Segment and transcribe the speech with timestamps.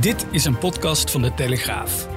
[0.00, 2.08] Dit is een podcast van de Telegraaf.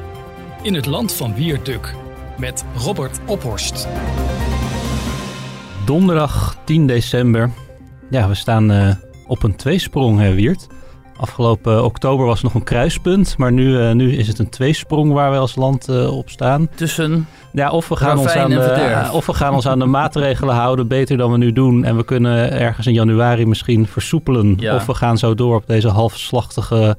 [0.62, 1.96] In het land van Wierduk
[2.38, 3.88] met Robert Ophorst.
[5.86, 7.52] Donderdag 10 december.
[8.10, 8.94] Ja, we staan uh,
[9.28, 10.68] op een tweesprong, hè, Wiert.
[11.18, 15.32] Afgelopen oktober was nog een kruispunt, maar nu, uh, nu is het een tweesprong waar
[15.32, 16.68] we als land uh, op staan.
[16.76, 20.56] Tussen ja, of we, gaan ons aan de, of we gaan ons aan de maatregelen
[20.56, 21.84] houden, beter dan we nu doen.
[21.84, 24.56] En we kunnen ergens in januari misschien versoepelen.
[24.58, 24.76] Ja.
[24.76, 26.98] Of we gaan zo door op deze halfslachtige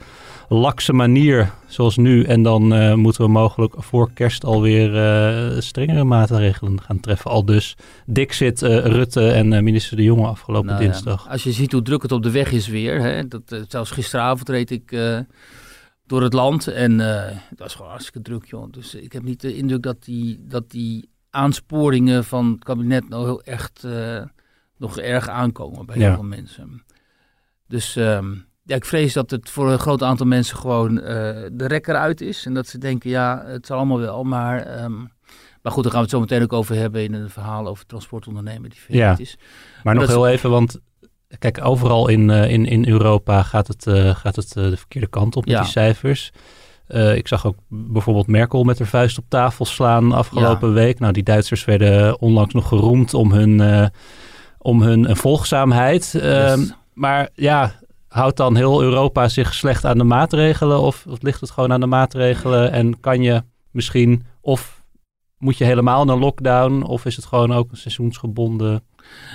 [0.53, 2.25] lakse manier zoals nu.
[2.25, 7.31] En dan uh, moeten we mogelijk voor kerst alweer uh, strengere maatregelen gaan treffen.
[7.31, 11.25] Al dus Dixit, uh, Rutte en minister De Jonge afgelopen nou, dinsdag.
[11.25, 11.31] Ja.
[11.31, 13.01] Als je ziet hoe druk het op de weg is weer.
[13.01, 14.97] Hè, dat, zelfs gisteravond reed ik
[16.07, 18.45] door het land en het was gewoon hartstikke druk.
[18.45, 18.73] Joh.
[18.73, 23.25] Dus ik heb niet de indruk dat die, dat die aansporingen van het kabinet nou
[23.25, 23.87] heel echt
[24.77, 26.03] nog erg aankomen bij ja.
[26.07, 26.85] heel veel mensen.
[27.67, 27.97] Dus...
[27.97, 31.05] Um, ja, ik vrees dat het voor een groot aantal mensen gewoon uh,
[31.53, 32.47] de rekker uit is.
[32.47, 34.83] En dat ze denken, ja, het zal allemaal wel, maar...
[34.85, 35.11] Um,
[35.63, 37.87] maar goed, daar gaan we het zo meteen ook over hebben in een verhaal over
[37.87, 39.19] transportondernemer die failliet ja.
[39.19, 39.37] is.
[39.37, 40.81] Maar, maar nog heel even, want
[41.39, 45.37] kijk, overal in, uh, in, in Europa gaat het, uh, gaat het de verkeerde kant
[45.37, 45.61] op met ja.
[45.61, 46.33] die cijfers.
[47.15, 50.75] ik zag ook bijvoorbeeld Merkel met haar vuist op tafel slaan afgelopen ja.
[50.75, 50.99] week.
[50.99, 53.91] Nou, die Duitsers werden onlangs nog geroemd om hun,
[54.59, 56.11] om hun volgzaamheid.
[56.13, 56.23] Yes.
[56.23, 56.61] Ehm,
[56.93, 57.73] maar ja,
[58.13, 60.81] houdt dan heel Europa zich slecht aan de maatregelen?
[60.81, 62.73] Of, of, ligt het gewoon aan de maatregelen?
[62.73, 64.83] En kan je misschien, of
[65.39, 66.83] moet je helemaal naar lockdown?
[66.83, 68.83] Of is het gewoon ook een seizoensgebonden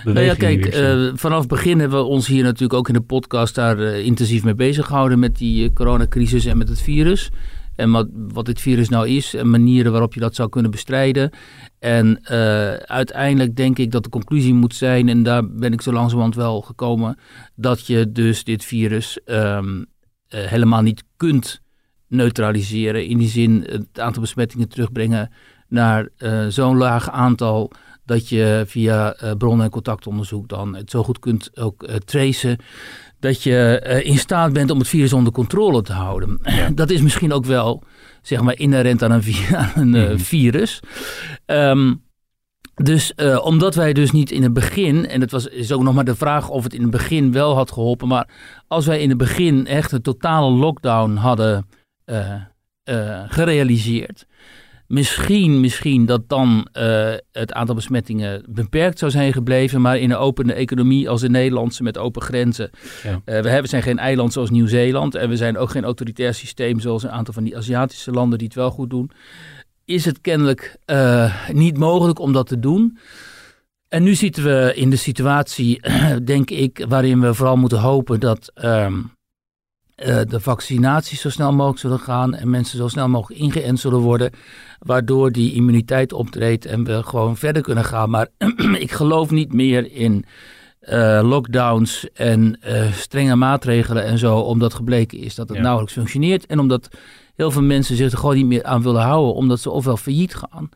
[0.03, 0.39] beweging?
[0.39, 3.01] Nou ja, kijk, uh, vanaf het begin hebben we ons hier natuurlijk ook in de
[3.01, 7.29] podcast daar uh, intensief mee bezig gehouden met die uh, coronacrisis en met het virus.
[7.75, 11.31] En wat, wat dit virus nou is en manieren waarop je dat zou kunnen bestrijden.
[11.79, 15.91] En uh, uiteindelijk denk ik dat de conclusie moet zijn, en daar ben ik zo
[15.91, 17.17] langzamerhand wel gekomen,
[17.55, 19.85] dat je dus dit virus um, uh,
[20.29, 21.61] helemaal niet kunt
[22.07, 23.05] neutraliseren.
[23.05, 25.31] In die zin het aantal besmettingen terugbrengen
[25.67, 27.71] naar uh, zo'n laag aantal
[28.05, 32.57] dat je via bron- en contactonderzoek dan het zo goed kunt ook tracen
[33.19, 36.39] dat je uh, in staat bent om het virus onder controle te houden.
[36.43, 36.69] Ja.
[36.75, 37.83] Dat is misschien ook wel,
[38.21, 39.23] zeg maar, inherent aan een,
[39.55, 40.19] aan een uh, mm.
[40.19, 40.79] virus.
[41.45, 42.05] Um,
[42.75, 45.93] dus uh, omdat wij dus niet in het begin, en het was, is ook nog
[45.93, 48.29] maar de vraag of het in het begin wel had geholpen, maar
[48.67, 51.67] als wij in het begin echt een totale lockdown hadden
[53.27, 54.25] gerealiseerd,
[54.87, 59.81] Misschien, misschien dat dan uh, het aantal besmettingen beperkt zou zijn gebleven.
[59.81, 62.69] Maar in een opene economie als de Nederlandse met open grenzen.
[63.03, 63.11] Ja.
[63.11, 65.15] Uh, we hebben, zijn geen eiland zoals Nieuw-Zeeland.
[65.15, 68.47] En we zijn ook geen autoritair systeem zoals een aantal van die Aziatische landen die
[68.47, 69.11] het wel goed doen.
[69.85, 72.97] Is het kennelijk uh, niet mogelijk om dat te doen.
[73.87, 75.81] En nu zitten we in de situatie,
[76.23, 79.11] denk ik, waarin we vooral moeten hopen dat um,
[80.05, 83.99] uh, de vaccinaties zo snel mogelijk zullen gaan en mensen zo snel mogelijk ingeënt zullen
[83.99, 84.31] worden,
[84.79, 88.09] waardoor die immuniteit optreedt en we gewoon verder kunnen gaan.
[88.09, 88.27] Maar
[88.79, 90.25] ik geloof niet meer in
[90.81, 95.63] uh, lockdowns en uh, strenge maatregelen en zo, omdat gebleken is dat het ja.
[95.63, 96.89] nauwelijks functioneert en omdat
[97.35, 100.35] heel veel mensen zich er gewoon niet meer aan willen houden, omdat ze ofwel failliet
[100.35, 100.69] gaan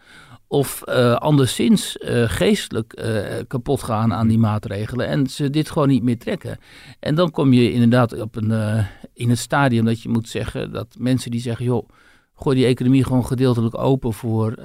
[0.52, 5.88] of uh, anderszins uh, geestelijk uh, kapot gaan aan die maatregelen en ze dit gewoon
[5.88, 6.58] niet meer trekken.
[7.00, 10.96] En dan kom je inderdaad op een, in het stadium dat je moet zeggen dat
[11.00, 11.90] mensen die zeggen, joh,
[12.36, 14.56] gooi die economie gewoon gedeeltelijk open voor,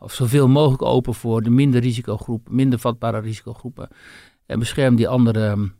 [0.00, 3.88] of zoveel mogelijk open voor de minder risicogroepen, minder vatbare risicogroepen.
[4.46, 5.70] En bescherm die andere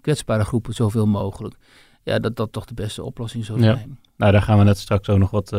[0.00, 1.56] kwetsbare groepen zoveel mogelijk.
[2.02, 3.78] Ja, dat dat toch de beste oplossing zou zijn.
[3.78, 4.10] Ja.
[4.16, 5.52] Nou, daar gaan we net straks ook nog wat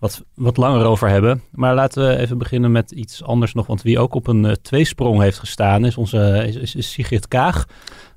[0.00, 1.42] wat, wat langer over hebben.
[1.50, 3.66] Maar laten we even beginnen met iets anders nog.
[3.66, 7.66] Want wie ook op een uh, tweesprong heeft gestaan is onze is, is Sigrid Kaag.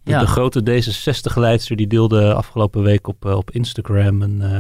[0.03, 0.19] De, ja.
[0.19, 4.51] de grote D66-leidster die deelde afgelopen week op, uh, op Instagram een, uh,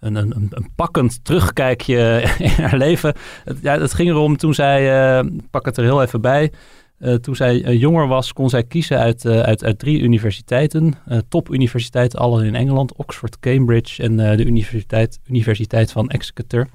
[0.00, 3.14] een, een, een, een, pakkend terugkijkje in haar leven.
[3.44, 6.52] Het, ja, het ging erom toen zij, pak het er heel even bij...
[7.00, 10.94] Uh, toen zij uh, jonger was, kon zij kiezen uit, uh, uit, uit drie universiteiten.
[11.28, 12.96] topuniversiteiten, alle in Engeland.
[12.96, 16.68] Oxford, Cambridge en de universiteit, universiteit van Exeter.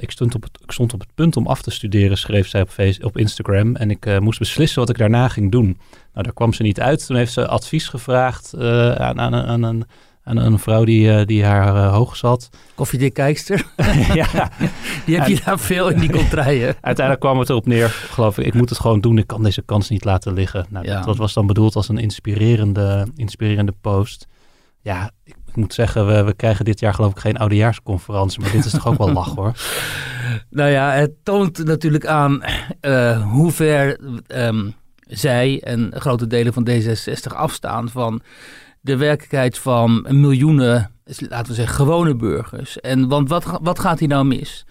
[0.00, 2.60] ik, stond op het, ik stond op het punt om af te studeren, schreef zij
[2.60, 3.76] op, face, op Instagram.
[3.76, 5.78] En ik moest beslissen wat ik daarna ging doen.
[6.12, 7.06] Nou, daar kwam ze niet uit.
[7.06, 8.54] Toen heeft ze advies gevraagd
[8.98, 9.84] aan, aan, aan, een
[10.28, 12.48] aan een vrouw die, uh, die haar uh, hoog zat.
[12.74, 13.66] Koffiedik kijkster.
[14.14, 14.50] ja.
[15.04, 16.66] Die heb je daar veel in die contraien.
[16.80, 19.18] Uiteindelijk kwam het erop neer, geloof ik, ik moet het gewoon doen.
[19.18, 20.66] Ik kan deze kans niet laten liggen.
[20.68, 21.02] Nou, ja.
[21.02, 24.26] dat, was dan bedoeld als een inspirerende, inspirerende post.
[24.80, 28.40] Ja, ik, ik moet zeggen, we, we, krijgen dit jaar geloof ik geen oudejaarsconferentie.
[28.40, 29.52] Maar dit is toch ook wel lach hoor.
[30.50, 32.42] Nou ja, het toont natuurlijk aan
[32.80, 34.74] uh, hoe ver um,
[35.08, 38.22] zij en grote delen van D66 afstaan van
[38.80, 42.80] de werkelijkheid van miljoenen, laten we zeggen, gewone burgers.
[42.80, 44.64] En, want wat, wat gaat hier nou mis?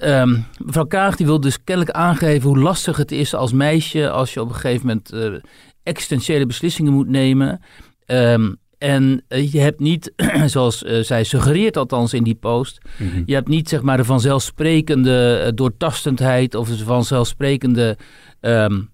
[0.00, 4.34] um, mevrouw Kaag die wil dus kennelijk aangeven hoe lastig het is als meisje als
[4.34, 5.34] je op een gegeven moment uh,
[5.82, 7.60] existentiële beslissingen moet nemen.
[8.06, 10.12] Um, en uh, je hebt niet,
[10.46, 13.22] zoals uh, zij suggereert althans in die post, mm -hmm.
[13.26, 17.96] je hebt niet zeg maar de vanzelfsprekende doortastendheid of de vanzelfsprekende
[18.40, 18.90] um,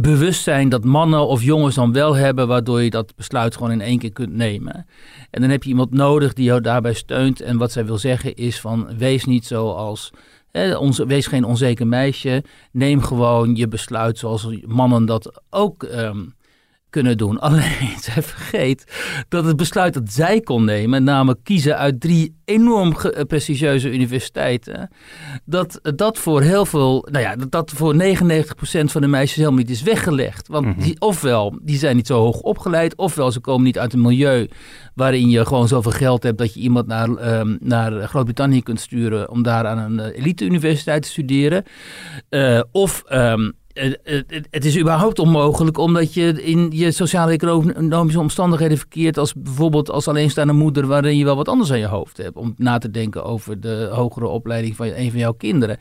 [0.00, 3.98] bewustzijn dat mannen of jongens dan wel hebben, waardoor je dat besluit gewoon in één
[3.98, 4.86] keer kunt nemen.
[5.30, 7.40] En dan heb je iemand nodig die jou daarbij steunt.
[7.40, 10.10] En wat zij wil zeggen is van wees niet zoals,
[10.78, 12.44] onze, wees geen onzeker meisje.
[12.72, 16.34] Neem gewoon je besluit zoals mannen dat ook um,
[16.92, 17.38] kunnen doen.
[17.48, 18.84] Alleen, zij vergeet
[19.28, 22.94] dat het besluit dat zij kon nemen, namelijk kiezen uit drie enorm
[23.26, 24.90] prestigieuze universiteiten,
[25.44, 27.98] dat dat voor heel veel, nou ja, dat, dat voor 99%
[28.84, 30.48] van de meisjes helemaal niet is weggelegd.
[30.48, 30.80] Want mhm.
[30.80, 34.48] die, ofwel, die zijn niet zo hoog opgeleid, ofwel ze komen niet uit een milieu
[34.94, 39.30] waarin je gewoon zoveel geld hebt dat je iemand naar, um, naar Groot-Brittannië kunt sturen
[39.30, 41.64] om daar aan een uh, elite-universiteit te studeren.
[42.30, 43.52] Uh, of um,
[44.50, 50.52] het is überhaupt onmogelijk omdat je in je sociaal-economische omstandigheden verkeert als bijvoorbeeld als alleenstaande
[50.52, 53.60] moeder waarin je wel wat anders aan je hoofd hebt om na te denken over
[53.60, 55.76] de hogere opleiding van een van jouw kinderen.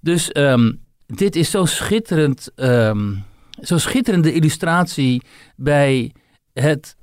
[0.00, 3.24] Dus um, dit is zo schitterend, um,
[3.60, 5.22] zo schitterende illustratie
[5.56, 6.12] bij
[6.52, 6.96] het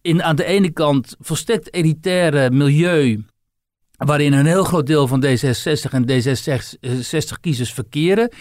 [0.00, 3.24] in aan de ene kant volstrekt elitaire milieu
[4.04, 8.32] waarin een heel groot deel van D66 en D66-kiezers verkeren.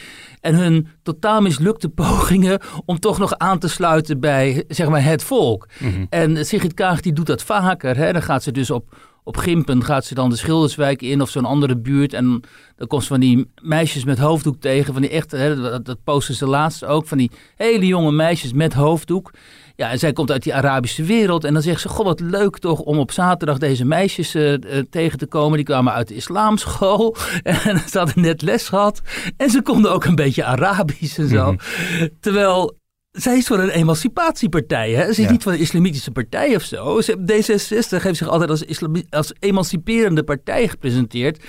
[0.41, 5.23] En hun totaal mislukte pogingen om toch nog aan te sluiten bij zeg maar, het
[5.23, 5.67] volk.
[5.79, 7.97] Mm En Sigrid Kaag die doet dat vaker.
[7.97, 8.11] Hè?
[8.11, 11.45] Dan gaat ze dus op, op Gimpen gaat ze dan de Schilderswijk in of zo'n
[11.45, 12.13] andere buurt.
[12.13, 12.41] En
[12.75, 14.93] dan komt ze van die meisjes met hoofddoek tegen.
[14.93, 17.07] Van die echte, hè, dat, dat posten ze laatst ook.
[17.07, 19.31] Van die hele jonge meisjes met hoofddoek.
[19.75, 21.43] Ja, en zij komt uit die Arabische wereld.
[21.43, 24.57] En dan zegt ze: Goh, wat leuk toch om op zaterdag deze meisjes uh,
[24.89, 25.55] tegen te komen.
[25.55, 27.15] Die kwamen uit de islamschool.
[27.43, 29.01] En ze hadden net les gehad.
[29.37, 31.51] En ze konden ook een beetje Arabisch en zo.
[31.51, 32.07] Mhm.
[32.19, 32.79] Terwijl
[33.11, 34.91] zij is voor een emancipatiepartij.
[34.91, 35.13] Hè?
[35.13, 37.01] Ze is niet van een islamitische partij of zo.
[37.01, 38.65] D66 heeft zich altijd als,
[39.09, 41.43] als emanciperende partij gepresenteerd.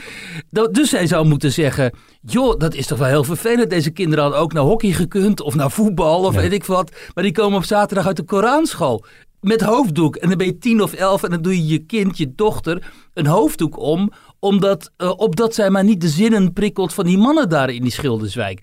[0.70, 1.93] Dus zij zou moeten zeggen...
[2.23, 3.70] joh, dat is toch wel heel vervelend.
[3.70, 6.93] Deze kinderen hadden ook naar hockey gekund of naar voetbal of weet ik wat.
[7.14, 9.05] Maar die komen op zaterdag uit de Koranschool.
[9.41, 10.17] Met hoofddoek.
[10.17, 12.93] En dan ben je tien of elf en dan doe je je kind, je dochter,
[13.14, 14.12] een hoofddoek om.
[14.38, 17.93] Omdat, uh, opdat zij maar niet de zinnen prikkelt van die mannen daar in die
[17.93, 18.61] Schilderswijk.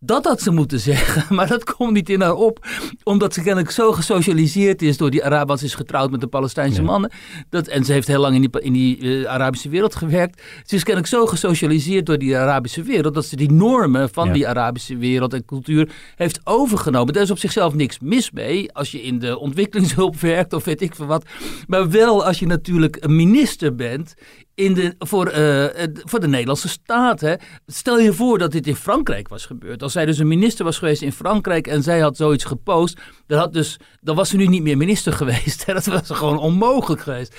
[0.00, 2.66] Dat had ze moeten zeggen, maar dat komt niet in haar op.
[3.02, 7.10] Omdat ze kennelijk zo gesocialiseerd is door die Arabers is getrouwd met de Palestijnse mannen.
[7.50, 10.42] Dat, en ze heeft heel lang in die, in die uh, Arabische wereld gewerkt.
[10.64, 13.14] Ze is kennelijk zo gesocialiseerd door die Arabische wereld.
[13.14, 17.14] dat ze die normen van die Arabische wereld en cultuur heeft overgenomen.
[17.14, 18.72] Daar is op zichzelf niks mis mee.
[18.72, 21.24] Als je in de ontwikkelingshulp werkt of weet ik veel wat.
[21.66, 24.14] Maar wel als je natuurlijk een minister bent
[24.58, 25.64] in de, voor, uh,
[26.04, 27.20] voor de Nederlandse staat.
[27.20, 27.34] Hè.
[27.66, 29.82] Stel je voor dat dit in Frankrijk was gebeurd.
[29.82, 33.38] Als zij dus een minister was geweest in Frankrijk en zij had zoiets gepost, dan,
[33.38, 35.66] had dus, dan was ze nu niet meer minister geweest.
[35.66, 35.72] Hè.
[35.72, 37.36] Dat was gewoon onmogelijk geweest.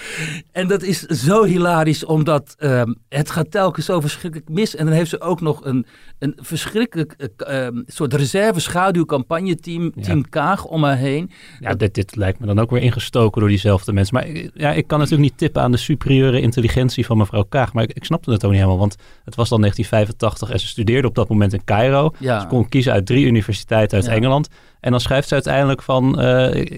[0.52, 4.76] En dat is zo hilarisch, omdat uh, het gaat telkens zo verschrikkelijk mis.
[4.76, 5.86] En dan heeft ze ook nog een,
[6.20, 11.32] een verschrikkelijk uh, soort reserve-schaduwcampagne, team, team Kaag, om haar heen.
[11.60, 14.14] Ja, dit, dit lijkt me dan ook weer ingestoken door diezelfde mensen.
[14.14, 17.74] Maar ja, ik kan natuurlijk niet tippen aan de superieure intelligentie van mevrouw Kaag.
[17.74, 20.68] Maar ik, ik snapte het ook niet helemaal, want het was dan 1985 en ze
[20.68, 22.14] studeerde op dat moment in Cairo.
[22.18, 22.40] Ja.
[22.40, 24.50] Ze kon kiezen uit drie universiteiten uit Engeland.
[24.80, 26.70] En dan schrijft ze uiteindelijk van, uh, ik,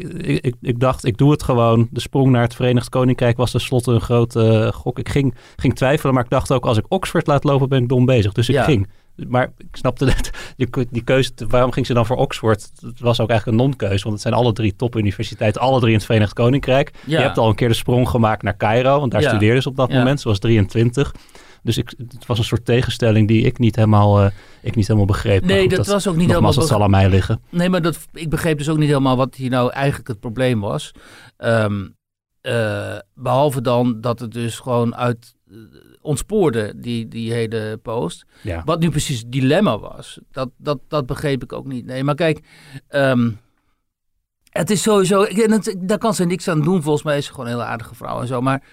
[0.41, 1.87] ik, ik, dacht, ik doe het gewoon.
[1.91, 4.99] De sprong naar het Verenigd Koninkrijk was tenslotte een grote gok.
[4.99, 7.89] Ik ging, ging twijfelen, maar ik dacht ook, als ik Oxford laat lopen, ben ik
[7.89, 8.31] dom bezig.
[8.31, 8.87] Dus ik ging.
[9.15, 12.71] Maar ik snapte net, die, die keuze, waarom ging ze dan voor Oxford?
[12.79, 15.97] Het was ook eigenlijk een non-keuze, want het zijn alle drie topuniversiteiten, alle drie in
[15.97, 16.91] het Verenigd Koninkrijk.
[17.05, 19.27] Je hebt al een keer de sprong gemaakt naar Cairo, want daar ja.
[19.29, 21.11] studeerde ze op dat moment, ze was 23.
[21.63, 25.07] Dus ik, het was een soort tegenstelling die ik niet helemaal, uh, ik niet helemaal
[25.07, 25.45] begreep.
[25.45, 26.53] Nee, dat, dat, was ook niet helemaal...
[26.53, 27.41] het zal aan mij liggen.
[27.49, 30.59] Nee, maar dat, ik begreep dus ook niet helemaal wat hier nou eigenlijk het probleem
[30.59, 30.91] was.
[31.37, 31.95] Um,
[32.41, 35.35] uh, behalve dan dat het dus gewoon uit
[36.01, 38.25] ontspoorde, die, die hele post.
[38.41, 38.61] Ja.
[38.65, 41.85] Wat nu precies het dilemma was, dat, dat, dat begreep ik ook niet.
[41.85, 42.39] Nee, maar kijk,
[42.89, 43.39] um,
[44.49, 46.81] het is sowieso, het, daar kan ze niks aan doen.
[46.81, 48.41] Volgens mij is ze gewoon een hele aardige vrouw en zo.
[48.41, 48.63] Maar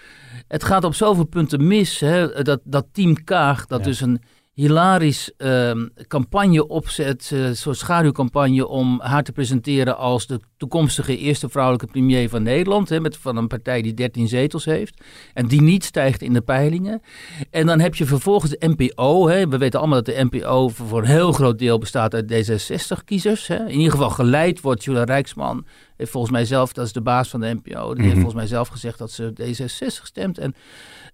[0.49, 2.01] het gaat op zoveel punten mis.
[2.01, 2.43] Hè?
[2.43, 4.23] Dat, dat Team Kaag, dat dus een
[4.59, 5.73] hilarisch uh,
[6.09, 12.29] campagne opzet, een soort schaduwcampagne om haar te presenteren als de toekomstige eerste vrouwelijke premier
[12.29, 15.03] van Nederland, hè, met, van een partij die 13 zetels heeft
[15.35, 17.03] en die niet stijgt in de peilingen.
[17.51, 20.99] En dan heb je vervolgens de NPO, hè, we weten allemaal dat de NPO voor
[20.99, 23.49] een heel groot deel bestaat uit D66-kiezers.
[23.49, 27.29] In ieder geval geleid wordt Julia Rijksman, heeft volgens mij zelf, dat is de baas
[27.29, 28.23] van de NPO, die heeft mhm.
[28.23, 30.39] volgens mij zelf gezegd dat ze D66 stemt.
[30.39, 30.55] En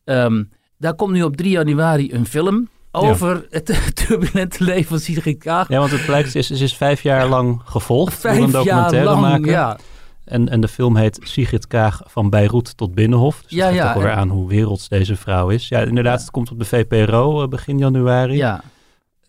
[0.04, 5.38] um, daar komt nu op 3 januari een film over het turbulente leven van Sigrid
[5.38, 5.68] Kaag.
[5.68, 9.04] Ja, want het blijkt, ze is, is vijf jaar lang gevolgd vijf door een documentaire
[9.04, 9.50] lang, maken.
[9.50, 9.78] Ja.
[10.24, 13.42] En, en de film heet Sigrid Kaag van Beirut tot Binnenhof.
[13.42, 15.68] Dus ja, dat ja, ook alweer aan hoe werelds deze vrouw is.
[15.68, 18.36] Ja, inderdaad, het komt op de VPRO uh, begin januari.
[18.36, 18.62] Ja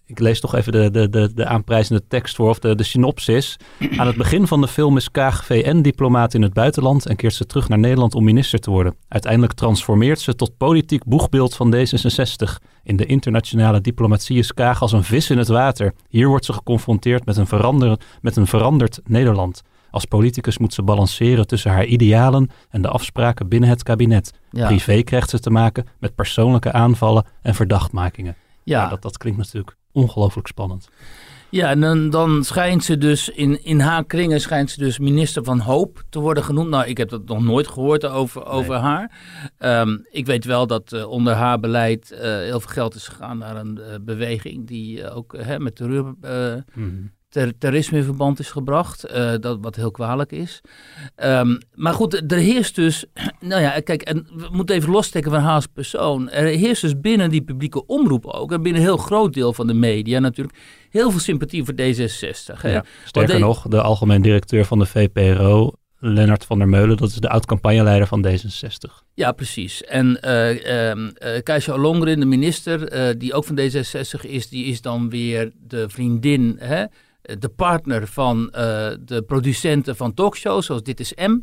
[0.05, 3.57] ik lees toch even de, de, de, de aanprijzende tekst voor, of de, de synopsis.
[3.97, 7.45] Aan het begin van de film is Kaag VN-diplomaat in het buitenland en keert ze
[7.45, 8.95] terug naar Nederland om minister te worden.
[9.07, 12.63] Uiteindelijk transformeert ze tot politiek boegbeeld van D66.
[12.83, 15.93] In de internationale diplomatie is Kaag als een vis in het water.
[16.09, 19.61] Hier wordt ze geconfronteerd met een, verander, met een veranderd Nederland.
[19.91, 24.31] Als politicus moet ze balanceren tussen haar idealen en de afspraken binnen het kabinet.
[24.49, 28.35] Privé krijgt ze te maken met persoonlijke aanvallen en verdachtmakingen.
[28.63, 30.89] Ja, ja dat, dat klinkt natuurlijk ongelooflijk spannend.
[31.49, 35.43] Ja, en dan, dan, schijnt ze dus in, in haar kringen schijnt ze dus minister
[35.43, 36.69] van hoop te worden genoemd.
[36.69, 39.11] Nou, ik heb dat nog nooit gehoord over, over haar.
[39.57, 43.37] Ehm, ik weet wel dat uh, onder haar beleid uh, heel veel geld is gegaan
[43.37, 46.15] naar een uh, beweging die ook met terreur
[46.73, 49.11] mm ter, terrorisme in verband is gebracht.
[49.11, 50.61] Uh, dat, wat heel kwalijk is.
[51.23, 53.05] Um, maar goed, er heerst dus.
[53.39, 56.29] Nou ja, kijk, en we moeten even lossteken van Haas persoon.
[56.29, 58.51] Er heerst dus binnen die publieke omroep ook.
[58.51, 60.57] En binnen een heel groot deel van de media natuurlijk.
[60.89, 62.61] Heel veel sympathie voor D66.
[62.61, 62.71] Hè?
[62.71, 65.73] Ja, sterker nog, de algemeen directeur van de VPRO.
[65.99, 69.03] Lennart van der Meulen, dat is de oud-campagneleider van D66.
[69.13, 69.83] Ja, precies.
[69.83, 70.95] En uh,
[71.47, 75.89] uh, Olongren, de minister, uh, die ook van D66 is, die is dan weer de
[75.89, 76.85] vriendin hè,
[77.39, 78.51] de partner van uh,
[78.99, 81.39] de producenten van talkshows, zoals Dit is M.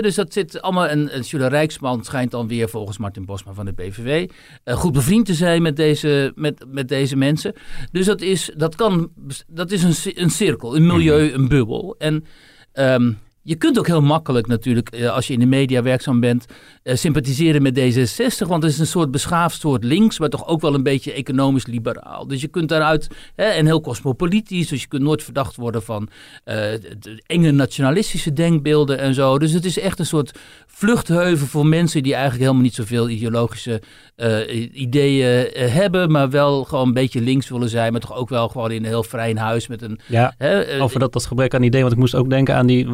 [0.00, 0.86] dus dat zit allemaal.
[0.86, 4.76] En, en Julia Rijksman schijnt dan weer, volgens Martin Bosma van de PVV, uh, eh,
[4.76, 7.52] goed bevriend te zijn met deze, met, met deze mensen.
[7.92, 9.10] Dus dat is, dat kan,
[9.46, 11.34] dat is een, een cirkel, een milieu, mhm.
[11.34, 11.94] een bubbel.
[11.98, 12.24] En
[12.74, 13.18] um,
[13.48, 16.46] je kunt ook heel makkelijk natuurlijk, eh, als je in de media werkzaam bent,
[16.82, 18.48] eh, sympathiseren met D66.
[18.48, 21.66] Want het is een soort beschaafd soort links, maar toch ook wel een beetje economisch
[21.66, 22.26] liberaal.
[22.26, 26.08] Dus je kunt daaruit, en heel cosmopolitisch, dus je kunt nooit verdacht worden van
[26.44, 26.72] uh,
[27.26, 29.38] enge nationalistische denkbeelden en zo.
[29.38, 33.82] Dus het is echt een soort vluchtheuvel voor mensen die eigenlijk helemaal niet zoveel ideologische
[34.72, 38.70] ideeën hebben, maar wel gewoon een beetje links willen zijn, maar toch ook wel gewoon
[38.70, 40.00] in een heel vrij huis met een...
[40.06, 40.34] Ja,
[40.80, 42.86] over dat, dat gebrek aan idee, want ik moest ook denken aan die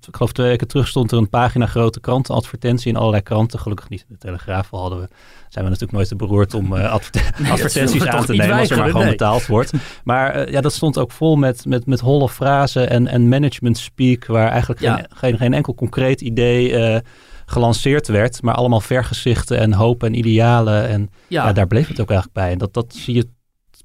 [0.00, 3.58] ik geloof twee weken terug stond er een pagina grote krantenadvertentie in allerlei kranten.
[3.58, 5.08] Gelukkig niet in de Telegraaf hadden we,
[5.48, 8.90] zijn we natuurlijk nooit te beroerd om uh, advertenties aan te nemen als er maar
[8.90, 9.72] gewoon betaald wordt.
[10.04, 13.78] Maar uh, ja, dat stond ook vol met, met, met holle frazen en, en management
[13.78, 16.98] speak waar eigenlijk geen, geen, geen enkel concreet idee uh,
[17.46, 20.88] gelanceerd werd, maar allemaal vergezichten en hoop en idealen.
[20.88, 21.46] En ja.
[21.46, 21.52] ja.
[21.52, 22.52] daar bleef het ook eigenlijk bij.
[22.52, 23.28] En dat, dat zie je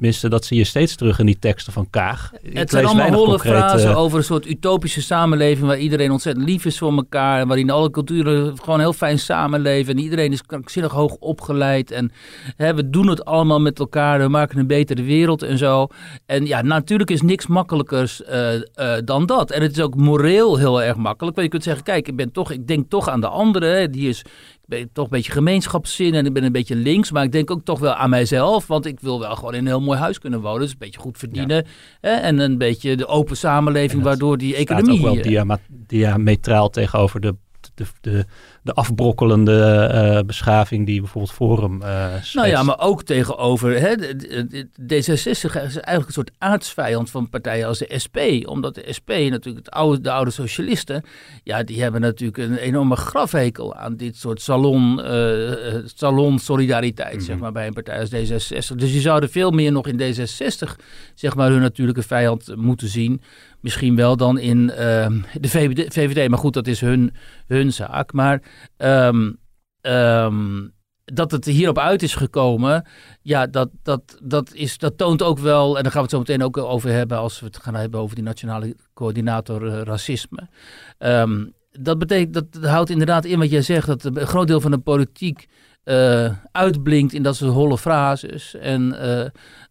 [0.04, 2.32] Tenminste, dat zie je steeds terug in die teksten van Kaag.
[2.54, 5.68] het zijn allemaal holle frasen over een soort utopische samenleving...
[5.68, 7.40] waar iedereen ontzettend lief is voor elkaar...
[7.40, 9.94] en waarin alle culturen gewoon heel fijn samenleven...
[9.94, 11.92] en iedereen is krankzinnig hoog opgeleid...
[11.92, 12.12] en
[12.58, 14.20] hè, we doen het allemaal met elkaar...
[14.20, 15.88] we maken een betere wereld en zo.
[16.26, 18.62] En ja, natuurlijk is niks makkelijkers uh, uh,
[19.06, 19.52] dan dat.
[19.52, 21.36] En het is ook moreel heel erg makkelijk.
[21.36, 23.92] Want je kunt zeggen, kijk, ik, ben toch, ik denk toch aan de anderen.
[23.92, 24.24] Die is
[24.66, 27.12] ben toch een beetje gemeenschapszin en ik ben een beetje links.
[27.12, 28.68] Maar ik denk ook toch wel aan mijzelf.
[28.68, 30.62] Want ik wil wel gewoon in een heel mooi huis kunnen wonen.
[30.62, 31.66] Dus een beetje goed verdienen.
[32.02, 35.00] Hè, en een beetje de open samenleving waardoor die economie...
[35.00, 37.36] Staat ook wel diametraal tegenover de,
[37.74, 38.26] de, de
[38.64, 43.80] de afbrokkelende uh, beschaving die bijvoorbeeld Forum uh, Nou ja, maar ook tegenover...
[43.80, 43.96] Hè,
[44.82, 48.18] D66 is eigenlijk een soort aardsvijand van partijen als de SP.
[48.46, 51.04] Omdat de SP natuurlijk, het oude, de oude socialisten...
[51.44, 57.36] Ja, die hebben natuurlijk een enorme grafhekel aan dit soort salon, uh, salon solidariteit, zeg
[57.36, 57.44] mhm.
[57.44, 58.76] maar, bij een partij als D66.
[58.76, 62.88] Dus je zou er veel meer nog in D66, zeg maar, hun natuurlijke vijand moeten
[62.88, 63.22] zien
[63.64, 64.76] misschien wel dan in uh,
[65.34, 66.30] de VVD, VVD.
[66.30, 67.14] Maar goed, dat is hun,
[67.48, 68.14] hun zaak.
[68.14, 68.42] Maar
[68.78, 69.38] um,
[69.82, 70.74] um,
[71.06, 72.86] dat het hierop uit is gekomen,
[73.22, 76.20] ja, dat, dat, dat, is, dat toont ook wel, en daar gaan we het zo
[76.20, 80.50] meteen ook over hebben als we het gaan hebben over die nationale coördinator uh, racisme.
[81.80, 84.78] Dat betekent, dat houdt inderdaad in wat jij zegt, dat een groot deel van de
[84.78, 85.48] politiek
[86.52, 88.96] uitblinkt in dat soort holle frases en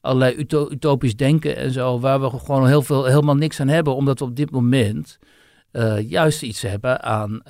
[0.00, 4.19] allerlei utopisch denken en zo, waar we gewoon heel veel, helemaal niks aan hebben, omdat
[4.19, 5.19] we op dit moment
[6.07, 7.42] juist iets hebben aan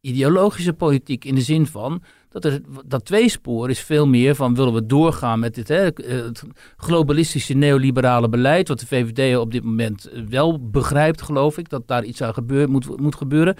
[0.00, 4.72] ideologische politiek in de zin van dat er, dat tweespoor is veel meer van willen
[4.72, 6.42] we doorgaan met dit hè, het
[6.76, 12.04] globalistische neoliberale beleid, wat de VVD op dit moment wel begrijpt, geloof ik, dat daar
[12.04, 13.56] iets aan gebeur, moet, moet gebeuren.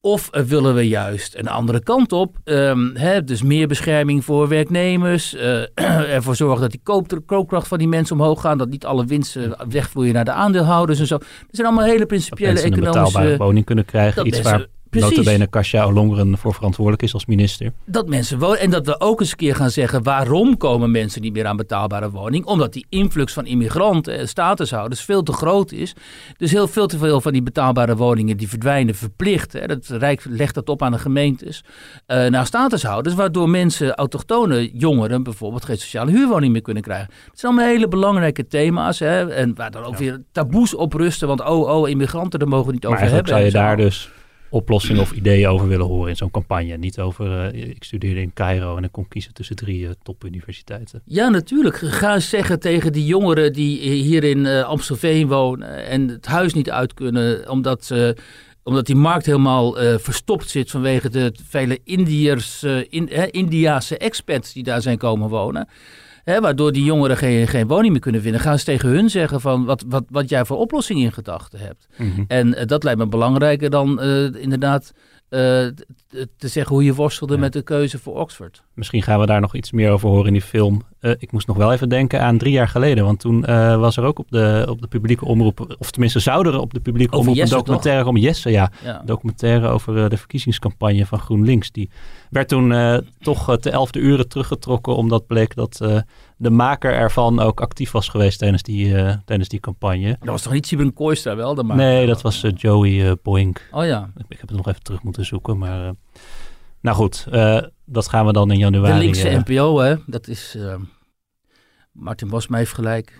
[0.00, 2.36] Of willen we juist een andere kant op?
[2.44, 5.34] Um, hè, dus meer bescherming voor werknemers.
[5.34, 5.62] Uh,
[6.16, 8.58] ervoor zorgen dat die koop, koopkracht van die mensen omhoog gaat.
[8.58, 11.18] Dat niet alle winsten wegvloeien naar de aandeelhouders en zo.
[11.18, 12.86] Dat zijn allemaal hele principiële economische...
[12.86, 14.26] een betaalbare woning kunnen krijgen.
[14.26, 14.66] Iets waar.
[14.90, 17.72] Notabene Kasia Olongeren voor verantwoordelijk is als minister.
[17.84, 18.60] Dat mensen wonen.
[18.60, 20.02] En dat we ook eens een keer gaan zeggen...
[20.02, 22.44] waarom komen mensen niet meer aan betaalbare woning?
[22.44, 25.94] Omdat die influx van immigranten en statushouders veel te groot is.
[26.36, 28.36] Dus heel veel te veel van die betaalbare woningen...
[28.36, 29.52] die verdwijnen verplicht.
[29.52, 29.60] Hè.
[29.60, 31.64] Het Rijk legt dat op aan de gemeentes.
[32.06, 33.14] Uh, naar statushouders.
[33.14, 35.22] Waardoor mensen, autochtone jongeren...
[35.22, 37.08] bijvoorbeeld geen sociale huurwoning meer kunnen krijgen.
[37.26, 38.98] Dat zijn allemaal hele belangrijke thema's.
[38.98, 39.30] Hè.
[39.30, 41.28] En waar dan ook weer taboes op rusten.
[41.28, 43.32] Want oh, oh, immigranten, daar mogen we niet over maar hebben.
[43.32, 44.10] zou je daar dus
[44.50, 46.76] oplossingen of ideeën over willen horen in zo'n campagne.
[46.76, 51.02] Niet over, uh, ik studeerde in Cairo en ik kon kiezen tussen drie uh, topuniversiteiten.
[51.04, 51.76] Ja, natuurlijk.
[51.76, 56.54] Ga eens zeggen tegen die jongeren die hier in uh, Amstelveen wonen en het huis
[56.54, 57.92] niet uit kunnen omdat
[58.62, 64.82] omdat die markt helemaal verstopt zit vanwege de vele Indiërs, in, Indiaanse expats die daar
[64.82, 65.68] zijn komen wonen.
[66.28, 68.40] Hè, waardoor die jongeren geen, geen woning meer kunnen vinden.
[68.40, 71.88] Gaan ze tegen hun zeggen van wat, wat, wat jij voor oplossing in gedachten hebt.
[71.96, 72.24] Mhm.
[72.26, 74.92] En uh, dat lijkt me belangrijker dan uh, inderdaad
[75.30, 75.38] uh,
[76.36, 77.40] te zeggen hoe je worstelde ja.
[77.40, 78.62] met de keuze voor Oxford.
[78.74, 80.82] Misschien gaan we daar nog iets meer over horen in die film.
[81.00, 83.04] Uh, ik moest nog wel even denken aan drie jaar geleden.
[83.04, 86.52] Want toen uh, was er ook op de, op de publieke omroep, of tenminste zouden
[86.52, 88.12] er op de publieke over omroep Jesse, een documentaire toch?
[88.12, 89.02] om Jesse, ja, ja.
[89.04, 91.70] documentaire over de verkiezingscampagne van GroenLinks.
[91.70, 91.90] Die
[92.30, 96.04] werd toen toch te elfde uren teruggetrokken, omdat bleek dat
[96.36, 100.16] de maker ervan ook actief was geweest tijdens die, tijdens die campagne.
[100.20, 101.54] Dat was toch niet Sibren Kooistra wel?
[101.54, 101.84] De maker?
[101.84, 103.68] Nee, dat was Joey Boink.
[103.70, 104.10] Oh ja.
[104.16, 105.92] Ik, ik heb het nog even terug moeten zoeken, maar...
[106.80, 108.92] Nou goed, uh, dat gaan we dan in januari.
[108.92, 109.94] De linkse uh, NPO, hè?
[110.06, 110.54] Dat is.
[110.56, 110.74] Uh,
[111.92, 113.18] Martin Bosma heeft gelijk.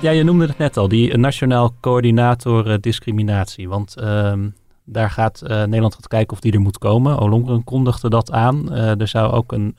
[0.00, 3.68] Ja, je noemde het net al, die Nationaal Coördinator Discriminatie.
[3.68, 4.48] Want ehm,
[4.84, 7.18] daar gaat Nederland gaat kijken of die er moet komen.
[7.18, 8.72] Olongren kondigde dat aan.
[8.72, 9.76] er zou ook een,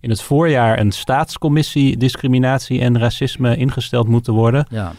[0.00, 4.66] in het voorjaar een staatscommissie discriminatie en racisme ingesteld moeten worden.
[4.70, 4.92] Ja.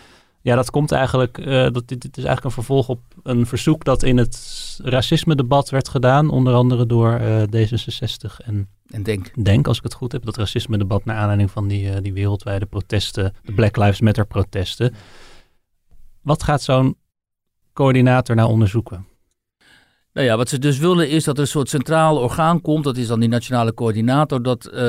[0.43, 3.83] Ja, dat komt eigenlijk, uh, dat, dit, dit, is eigenlijk een vervolg op een verzoek
[3.83, 9.43] dat in het racisme-debat werd gedaan, onder andere door uh, D66 en, en Denk.
[9.43, 12.65] Denk, als ik het goed heb, dat racisme-debat naar aanleiding van die, uh, die wereldwijde
[12.65, 14.93] protesten, de Black Lives Matter protesten.
[16.21, 16.97] Wat gaat zo'n
[17.73, 19.05] coördinator nou onderzoeken?
[20.13, 22.83] Nou ja, wat ze dus willen is dat er een soort centraal orgaan komt.
[22.83, 24.43] Dat is dan die nationale coördinator.
[24.43, 24.81] Dat uh,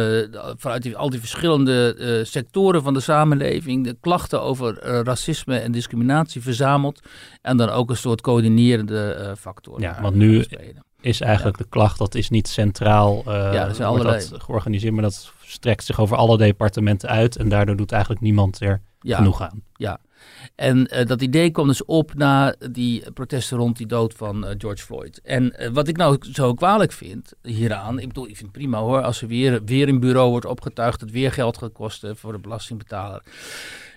[0.57, 5.59] vanuit die, al die verschillende uh, sectoren van de samenleving de klachten over uh, racisme
[5.59, 7.01] en discriminatie verzamelt.
[7.43, 9.81] En dan ook een soort coördinerende factor.
[9.81, 10.45] Ja, want nu
[11.01, 14.29] is eigenlijk de klacht, dat is niet centraal ja, zijn allerlei...
[14.31, 17.37] dat georganiseerd, maar dat strekt zich over alle departementen uit.
[17.37, 19.63] En daardoor doet eigenlijk niemand er ja, genoeg aan.
[19.77, 19.99] Ja,
[20.55, 24.51] en uh, dat idee kwam dus op na die protesten rond die dood van uh,
[24.59, 25.21] George Floyd.
[25.23, 28.79] En uh, wat ik nou zo kwalijk vind hieraan, ik bedoel, ik vind het prima
[28.79, 32.33] hoor, als er weer, weer een bureau wordt opgetuigd, dat weer geld gaat kosten voor
[32.33, 33.23] de belastingbetaler.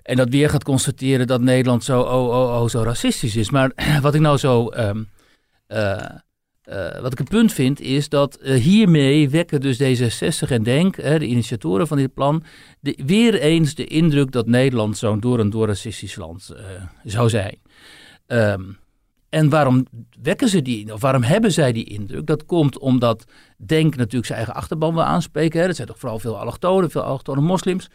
[0.04, 3.50] En dat weer gaat constateren dat Nederland zo, oh, oh, oh, zo racistisch is.
[3.50, 5.10] Maar wat ik nou zo um,
[6.70, 10.96] uh, wat ik een punt vind is dat uh, hiermee wekken dus D66 en Denk,
[10.96, 12.44] hè, de initiatoren van dit plan,
[13.06, 16.60] weer eens de indruk dat Nederland zo'n door en door racistisch land uh,
[17.04, 17.58] zou zijn.
[18.28, 18.78] Um,
[19.30, 19.86] en waarom
[20.22, 22.26] wekken ze die, of waarom hebben zij die indruk?
[22.26, 23.26] Dat komt omdat
[23.58, 25.60] Denk natuurlijk zijn eigen achterban wil aanspreken.
[25.60, 25.68] Hè.
[25.68, 27.90] Dat zijn toch vooral veel allochtonen, veel allochtone moslims.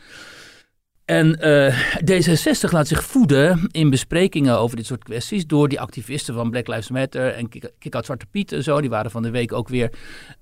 [1.05, 6.35] En uh, D66 laat zich voeden in besprekingen over dit soort kwesties door die activisten
[6.35, 8.81] van Black Lives Matter en Kick Out Zwarte Piet en zo.
[8.81, 9.93] Die waren van de week ook weer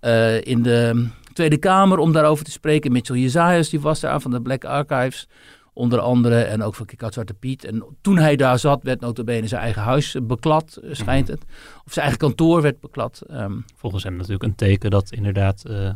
[0.00, 2.92] uh, in de Tweede Kamer om daarover te spreken.
[2.92, 5.28] Mitchell Jezajas die was daar van de Black Archives
[5.72, 7.64] onder andere en ook van Kick Out Zwarte Piet.
[7.64, 11.36] En toen hij daar zat werd notabene zijn eigen huis beklad, eh, schijnt mhm.
[11.36, 11.44] het.
[11.84, 13.22] Of zijn eigen kantoor werd beklad.
[13.30, 15.64] Um, Volgens hem natuurlijk een teken dat inderdaad...
[15.70, 15.90] Uh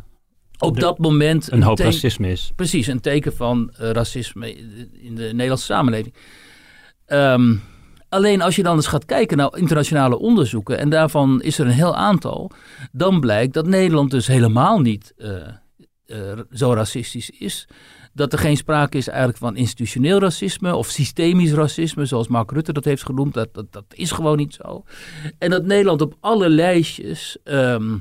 [0.58, 1.52] op dat moment...
[1.52, 2.52] Een hoop racisme is.
[2.56, 4.54] Precies, een teken van uh, racisme
[4.92, 6.14] in de Nederlandse samenleving.
[7.06, 7.62] Um,
[8.08, 10.78] alleen als je dan eens gaat kijken naar internationale onderzoeken...
[10.78, 12.50] en daarvan is er een heel aantal...
[12.92, 15.36] dan blijkt dat Nederland dus helemaal niet uh,
[16.06, 17.68] uh, zo racistisch is.
[18.12, 22.72] dat er geen sprake is eigenlijk van institutioneel racisme of systemisch racisme, zoals Mark Rutte
[22.72, 23.34] dat heeft genoemd.
[23.34, 24.84] Dat, dat, dat is gewoon niet zo.
[25.38, 27.96] En dat Nederland op alle lijstjes ehm,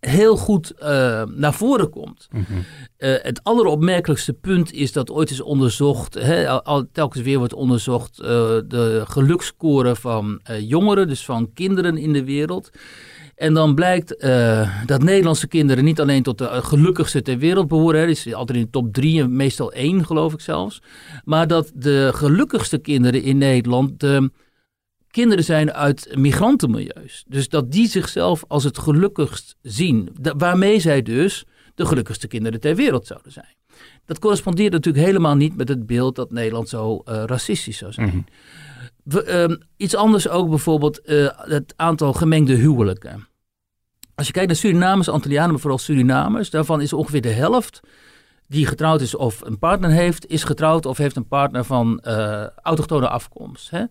[0.00, 2.28] heel goed uh, naar voren komt.
[2.30, 2.58] Mm -hmm.
[2.58, 8.20] uh, het alleropmerkelijkste punt is dat ooit is onderzocht, hè, al, telkens weer wordt onderzocht,
[8.20, 8.26] uh,
[8.66, 12.70] de geluksscore van jongeren, dus van kinderen in de wereld.
[13.34, 14.08] En dan blijkt
[14.86, 18.64] dat Nederlandse kinderen niet alleen tot de gelukkigste ter wereld behoren, hè, is altijd in
[18.64, 20.82] de top drie en meestal één geloof ik zelfs,
[21.24, 24.04] maar dat de gelukkigste kinderen in Nederland
[25.10, 27.24] kinderen zijn uit migrantenmilieus.
[27.28, 30.08] Dus dat die zichzelf als het gelukkigst zien.
[30.36, 31.44] waarmee zij dus
[31.74, 33.54] de gelukkigste kinderen ter wereld zouden zijn.
[34.04, 38.10] Dat correspondeert natuurlijk helemaal niet met het beeld dat Nederland zo uh, racistisch zou zijn.
[38.14, 38.24] Mm
[39.02, 43.28] We, um, iets anders ook bijvoorbeeld uh, het aantal gemengde huwelijken.
[44.14, 47.80] Als je kijkt naar Surinamers, Antillianen, maar vooral Surinamers, daarvan is ongeveer de helft
[48.50, 52.46] die getrouwd is of een partner heeft, is getrouwd of heeft een partner van uh,
[52.46, 53.70] autochtone afkomst.
[53.70, 53.84] Hè?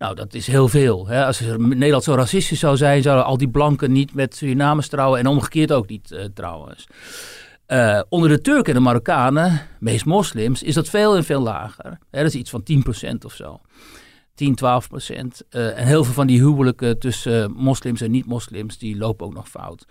[0.00, 1.06] Nou, dat is heel veel.
[1.06, 1.24] Hè?
[1.24, 5.26] Als Nederland zo racistisch zou zijn, zouden al die blanken niet met Surinamers trouwen en
[5.26, 6.86] omgekeerd ook niet uh, trouwens.
[7.68, 11.98] Uh, onder de Turken en de Marokkanen, meest moslims, is dat veel en veel lager.
[12.10, 12.62] Dat is iets van
[13.10, 13.60] 10% of zo.
[14.34, 15.42] 10, 12 procent.
[15.50, 19.48] Uh, en heel veel van die huwelijken tussen moslims en niet-moslims, die lopen ook nog
[19.48, 19.84] fout.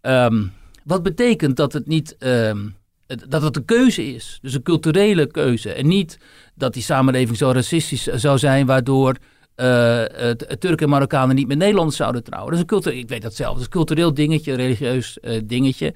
[0.00, 0.52] Um,
[0.84, 2.16] wat betekent dat het niet...
[2.18, 4.38] Um, dat het een keuze is.
[4.42, 5.72] Dus een culturele keuze.
[5.72, 6.18] En niet
[6.54, 9.16] dat die samenleving zo racistisch zou zijn, waardoor
[9.56, 10.02] uh,
[10.58, 12.50] Turken en Marokkanen niet met Nederlanders zouden trouwen.
[12.50, 15.40] Dat is een cultureel, ik weet dat zelf, dat is cultureel dingetje, een religieus uh,
[15.44, 15.94] dingetje.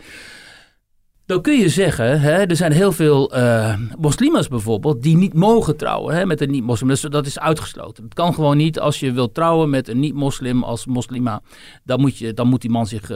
[1.27, 5.77] Dan kun je zeggen, hè, er zijn heel veel uh, moslims bijvoorbeeld die niet mogen
[5.77, 7.11] trouwen hè, met een niet-moslim.
[7.11, 8.05] Dat is uitgesloten.
[8.05, 11.43] Het kan gewoon niet als je wilt trouwen met een niet-moslim als moslima.
[11.85, 13.11] Dan moet, je, dan moet die man zich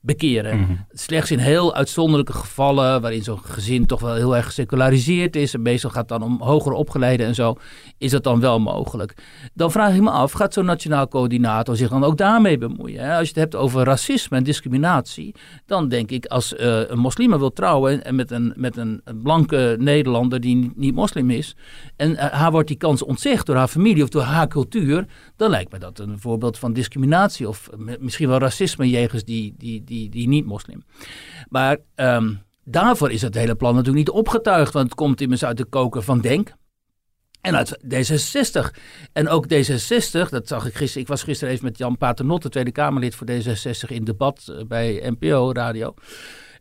[0.00, 0.56] bekeren.
[0.56, 0.86] Mm -hmm.
[0.92, 5.62] Slechts in heel uitzonderlijke gevallen, waarin zo'n gezin toch wel heel erg geseculariseerd is, en
[5.62, 7.56] meestal gaat het dan om hoger opgeleiden en zo,
[7.98, 9.14] is dat dan wel mogelijk.
[9.54, 13.04] Dan vraag ik me af, gaat zo'n nationaal coördinator zich dan ook daarmee bemoeien?
[13.04, 13.16] Hè?
[13.16, 15.34] Als je het hebt over racisme en discriminatie,
[15.66, 19.76] dan denk ik, als uh, een moslim wil trouwen en met een, met een blanke
[19.78, 21.56] Nederlander die niet, niet moslim is,
[21.96, 25.50] en uh, haar wordt die kans ontzegd door haar familie of door haar cultuur, dan
[25.50, 30.08] lijkt me dat een voorbeeld van discriminatie of misschien wel racisme jegens die, die, die,
[30.08, 30.82] die niet-moslim.
[31.48, 35.56] Maar um, daarvoor is het hele plan natuurlijk niet opgetuigd, want het komt immers uit
[35.56, 36.52] de koker van Denk.
[37.40, 38.76] En uit D66.
[39.12, 41.02] En ook D66, dat zag ik gisteren.
[41.02, 45.52] Ik was gisteren even met Jan Paternotte, Tweede Kamerlid voor D66, in debat bij NPO
[45.52, 45.94] Radio.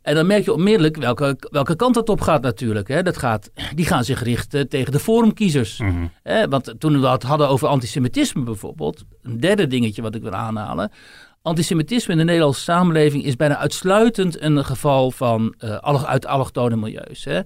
[0.02, 2.88] En dan merk je onmiddellijk welke, welke kant het op gaat natuurlijk.
[2.88, 3.04] Hè.
[3.04, 5.80] Dat gaat, die gaan zich richten tegen de forumkiezers.
[5.80, 6.12] Mm -hmm.
[6.24, 10.32] hè, want toen we het hadden over antisemitisme bijvoorbeeld, een derde dingetje wat ik wil
[10.32, 10.92] aanhalen.
[11.42, 17.26] Antisemitisme in de Nederlandse samenleving is bijna uitsluitend een geval van uh, uit allochtone milieus.
[17.26, 17.40] Hè.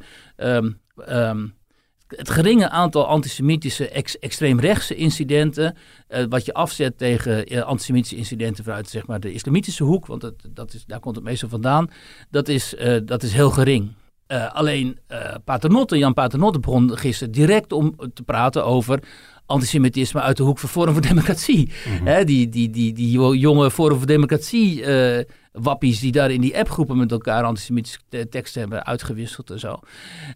[0.55, 0.79] Um,
[1.09, 1.55] um,
[2.07, 5.75] het geringe aantal antisemitische ex extreemrechtse incidenten,
[6.09, 10.21] uh, wat je afzet tegen uh, antisemitische incidenten vanuit zeg maar, de islamitische hoek, want
[10.21, 11.87] dat, dat is, daar komt het meestal vandaan,
[12.29, 12.75] dat is,
[13.05, 13.91] dat is heel gering.
[14.51, 14.99] alleen
[15.43, 19.03] Paternotte, Jan Paternotte begon gisteren direct om te praten over
[19.45, 21.71] antisemitisme uit de hoek van Forum voor Democratie.
[21.85, 22.07] Mm -hmm.
[22.07, 24.85] Hè, die, die, die, die jonge Forum voor Democratie
[25.51, 29.79] wappies die daar in die appgroepen met elkaar antisemitische teksten hebben uitgewisseld en zo.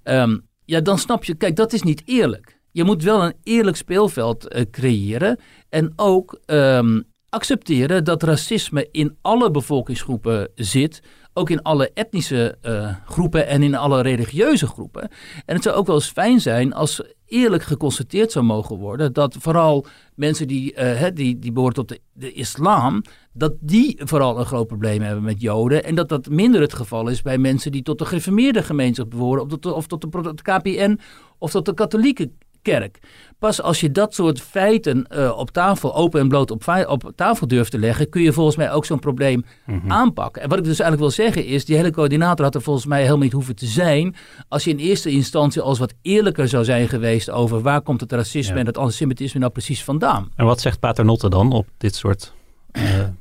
[0.03, 2.59] Um, ja, dan snap je, kijk, dat is niet eerlijk.
[2.71, 5.39] Je moet wel een eerlijk speelveld uh, creëren
[5.69, 7.03] en ook um,
[7.37, 11.01] accepteren dat racisme in alle bevolkingsgroepen zit,
[11.33, 15.09] ook in alle etnische uh, groepen en in alle religieuze groepen.
[15.45, 19.35] En het zou ook wel eens fijn zijn als eerlijk geconstateerd zou mogen worden dat
[19.39, 23.01] vooral mensen die, uh, die, die behoren tot de, de, islam,
[23.33, 25.83] dat die vooral een groot probleem hebben met Joden.
[25.83, 29.41] En dat dat minder het geval is bij mensen die tot de gereformeerde gemeenschap behoren,
[29.41, 30.99] of tot de, of tot de KPN
[31.37, 32.31] of tot de katholieke
[32.71, 32.99] kerk.
[33.39, 37.47] Pas als je dat soort feiten uh, op tafel, open en bloot op, op, tafel
[37.47, 39.91] durft te leggen, kun je volgens mij ook zo'n probleem mm -hmm.
[39.91, 40.41] aanpakken.
[40.41, 43.01] En wat ik dus eigenlijk wil zeggen is, die hele coördinator had er volgens mij
[43.01, 44.15] helemaal niet hoeven te zijn,
[44.47, 48.11] als je in eerste instantie als wat eerlijker zou zijn geweest over waar komt het
[48.11, 48.59] racisme ja.
[48.59, 50.31] en het antisemitisme nou precies vandaan.
[50.35, 52.33] En wat zegt Paternotte dan op dit soort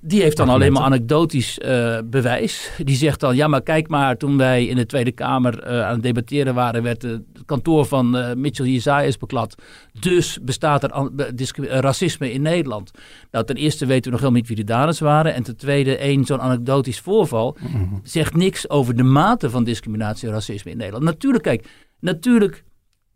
[0.01, 2.71] die heeft dan alleen maar anekdotisch uh, bewijs.
[2.85, 5.93] Die zegt dan, ja maar kijk maar, toen wij in de Tweede Kamer uh, aan
[5.93, 9.55] het debatteren waren, werd het kantoor van Mitchell Jezajas beklad.
[10.01, 12.91] Dus bestaat er racisme in Nederland.
[13.31, 15.35] Nou, ten eerste weten we nog helemaal niet wie de daders waren.
[15.35, 18.01] En ten tweede, één zo'n anekdotisch voorval mm -hmm.
[18.03, 21.05] zegt niks over de mate van discriminatie en racisme in Nederland.
[21.05, 21.67] Natuurlijk, kijk,
[22.01, 22.65] natuurlijk,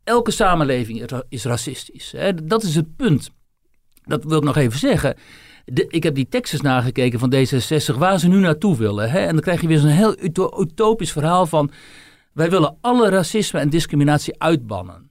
[0.04, 2.12] elke samenleving is racistisch.
[2.16, 2.34] Hè?
[2.34, 3.30] Dat is het punt.
[4.04, 5.16] Dat wil ik nog even zeggen
[5.64, 9.10] de, ik heb die teksten nagekeken van D66, waar ze nu naartoe willen.
[9.10, 9.18] Hè?
[9.18, 10.14] En dan krijg je weer zo'n heel
[10.60, 11.70] utopisch verhaal van...
[12.32, 15.10] wij willen alle racisme en discriminatie uitbannen.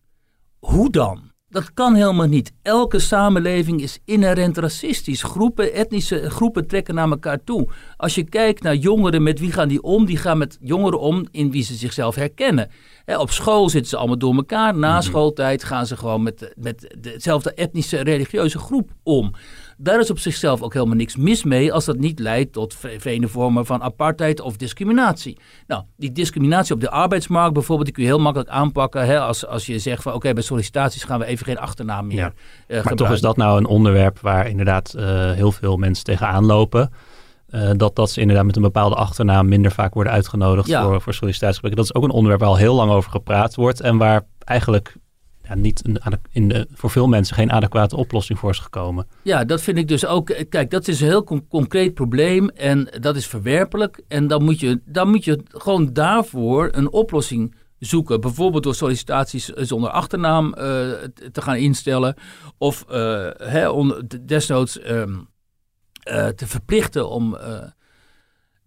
[0.60, 1.30] Hoe dan?
[1.50, 2.54] Dat kan helemaal niet.
[2.62, 5.24] Elke samenleving is inherent racistisch.
[5.24, 7.68] Groepen, etnische groepen trekken naar elkaar toe.
[7.98, 10.06] Als je kijkt naar jongeren, met wie gaan die om?
[10.06, 12.70] Die gaan met jongeren om in wie ze zichzelf herkennen.
[13.06, 14.76] op school zitten ze allemaal door elkaar.
[14.78, 15.02] Na mhm.
[15.02, 19.34] schooltijd gaan ze gewoon met, met dezelfde etnische religieuze groep om.
[19.82, 23.28] Daar is op zichzelf ook helemaal niks mis mee als dat niet leidt tot vreemde
[23.28, 25.38] vormen van apartheid of discriminatie.
[25.68, 29.46] Nou, die discriminatie op de arbeidsmarkt bijvoorbeeld, die kun je heel makkelijk aanpakken hè, als,
[29.46, 32.34] als je zegt van oké, bij sollicitaties gaan we even geen achternaam meer ja.
[32.68, 36.46] uh, maar toch is dat nou een onderwerp waar inderdaad uh, heel veel mensen tegenaan
[36.46, 36.92] lopen.
[37.50, 41.14] Uh, dat, dat ze inderdaad met een bepaalde achternaam minder vaak worden uitgenodigd voor, voor
[41.14, 41.82] sollicitatiegesprekken.
[41.82, 44.96] Dat is ook een onderwerp waar al heel lang over gepraat wordt en waar eigenlijk
[45.50, 49.08] ja, niet een, in de, voor veel mensen geen adequate oplossing voor is gekomen.
[49.22, 50.46] Ja, dat vind ik dus ook.
[50.50, 54.02] Kijk, dat is een heel concreet probleem en dat is verwerpelijk.
[54.08, 58.22] En dan moet je, dan moet je gewoon daarvoor een oplossing zoeken.
[58.22, 60.54] Bijvoorbeeld door sollicitaties zonder achternaam uh,
[61.32, 62.16] te gaan instellen.
[62.58, 63.72] Of uh, hè,
[64.26, 64.86] desnoods uh,
[66.28, 67.38] te verplichten om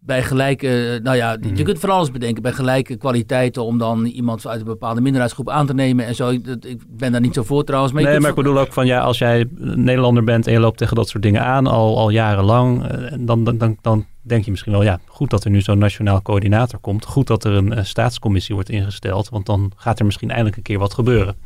[0.05, 1.63] bij gelijke, nou ja, je mhm.
[1.63, 2.43] kunt van alles bedenken.
[2.43, 6.31] Bij gelijke kwaliteiten om dan iemand uit een bepaalde minderheidsgroep aan te nemen en zo.
[6.31, 7.93] Ik ben daar niet zo voor trouwens.
[7.93, 10.79] Maar nee, maar ik bedoel ook van ja, als jij Nederlander bent en je loopt
[10.79, 14.51] tegen dat soort dingen aan al, al jarenlang, eh, dan, dan, dan, dan denk je
[14.51, 17.05] misschien wel, ja, goed dat er nu zo'n nationaal coördinator komt.
[17.05, 20.63] Goed dat er een, een staatscommissie wordt ingesteld, want dan gaat er misschien eindelijk een
[20.63, 21.37] keer wat gebeuren.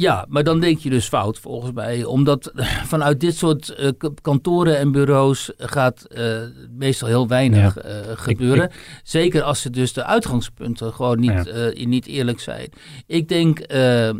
[0.00, 2.04] Ja, maar dan denk je dus fout volgens mij.
[2.04, 2.52] Omdat
[2.92, 3.88] vanuit dit soort uh,
[4.22, 6.36] kantoren en bureaus gaat uh,
[6.70, 8.70] meestal heel weinig uh, gebeuren.
[9.02, 11.86] Zeker als ze dus de uitgangspunten gewoon niet, ja.
[11.86, 12.68] niet eerlijk zijn.
[13.06, 14.16] Ik denk, ehm,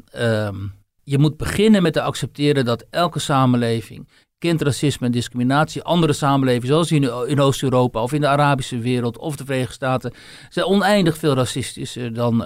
[1.05, 5.83] je moet beginnen met te accepteren dat elke samenleving kent racisme en discriminatie.
[5.83, 10.13] Andere samenlevingen, zoals in, in Oost-Europa of in de Arabische wereld of de Verenigde Staten,
[10.49, 12.39] zijn oneindig veel racistischer dan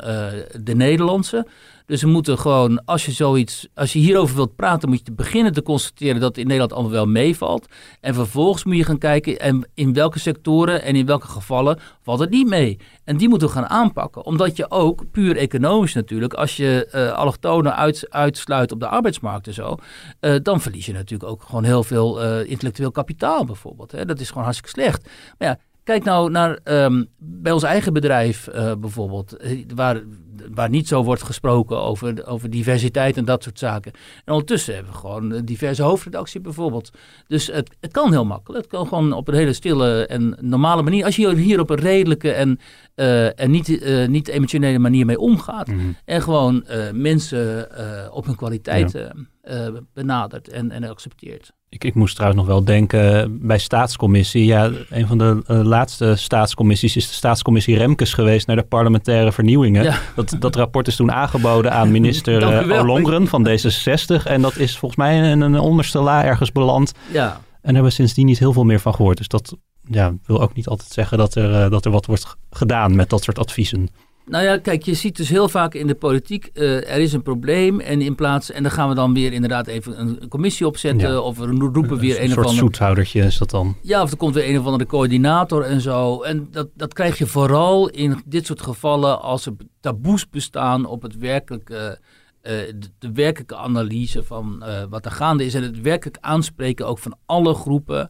[0.60, 1.46] de Nederlandse.
[1.86, 5.52] Dus we moeten gewoon, als je zoiets, als je hierover wilt praten, moet je beginnen
[5.52, 7.66] te constateren dat het in Nederland allemaal wel meevalt.
[8.00, 12.20] En vervolgens moet je gaan kijken en in welke sectoren en in welke gevallen valt
[12.20, 12.78] het niet mee.
[13.04, 14.24] En die moeten we gaan aanpakken.
[14.24, 19.46] Omdat je ook, puur economisch natuurlijk, als je uh, allochtonen uit, uitsluit op de arbeidsmarkt
[19.46, 19.76] en zo,
[20.20, 23.92] uh, dan verlies je natuurlijk ook gewoon heel veel uh, intellectueel kapitaal bijvoorbeeld.
[23.92, 24.04] Hè.
[24.04, 25.08] Dat is gewoon hartstikke slecht.
[25.38, 29.36] Maar ja, Kijk nou naar um, bij ons eigen bedrijf bijvoorbeeld,
[29.74, 30.02] waar
[30.50, 33.92] waar niet zo wordt gesproken over, over diversiteit en dat soort zaken.
[34.24, 36.90] En ondertussen hebben we gewoon een diverse hoofdredactie bijvoorbeeld.
[37.26, 38.62] Dus het, het kan heel makkelijk.
[38.62, 41.04] Het kan gewoon op een hele stille en normale manier.
[41.04, 42.58] Als je hier op een redelijke en,
[42.96, 45.66] uh, en niet, uh, niet emotionele manier mee omgaat.
[45.66, 45.78] Mhm.
[46.04, 47.68] En gewoon mensen
[48.12, 49.70] op hun kwaliteit ja.
[49.92, 51.52] benadert en, en accepteert.
[51.74, 54.44] Ik, ik moest trouwens nog wel denken bij staatscommissie.
[54.44, 59.32] Ja, een van de uh, laatste staatscommissies is de staatscommissie Remkes geweest naar de parlementaire
[59.32, 59.94] vernieuwingen.
[60.14, 64.22] Dat, dat rapport is toen aangeboden aan minister uh, Ollongren van D66.
[64.24, 66.92] En dat is volgens mij in een onderste la ergens beland.
[67.12, 67.40] Ja.
[67.60, 69.16] En hebben we sindsdien niet heel veel meer van gehoord.
[69.16, 72.36] Dus dat ja, wil ook niet altijd zeggen dat er, uh, dat er wat wordt
[72.50, 73.88] gedaan met dat soort adviezen.
[74.26, 77.22] Nou ja, kijk, je ziet dus heel vaak in de politiek, uh, er is een
[77.22, 81.24] probleem en in plaats, en dan gaan we dan weer inderdaad even een commissie opzetten
[81.24, 82.54] of we roepen weer een, een of ander...
[82.54, 83.76] zoethoudertje is dat dan?
[83.82, 86.22] Ja, of er komt weer een of andere coördinator en zo.
[86.22, 91.02] En dat, dat krijg je vooral in dit soort gevallen als er taboes bestaan op
[91.02, 91.98] het werkelijke...
[92.42, 96.86] Uh, de, de, werkelijke analyse van uh, wat er gaande is en het werkelijk aanspreken
[96.86, 98.08] ook van alle groepen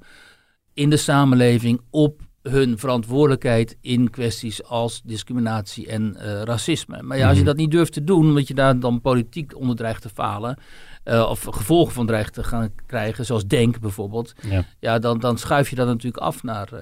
[0.72, 7.02] in de samenleving op hun verantwoordelijkheid in kwesties als discriminatie en uh, racisme.
[7.02, 7.48] Maar ja, als je mhm.
[7.48, 10.58] dat niet durft te doen, omdat je daar dan politiek onder dreigt te falen,
[11.04, 15.38] uh, of gevolgen van dreigt te gaan krijgen, zoals Denk bijvoorbeeld, ja, ja dan, dan
[15.38, 16.80] schuif je dat natuurlijk af naar uh,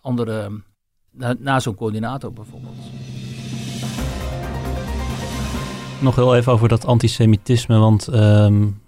[0.00, 0.62] andere,
[1.10, 2.76] naar, naar zo'n coördinator bijvoorbeeld.
[6.00, 8.80] Nog heel even over dat antisemitisme, want um,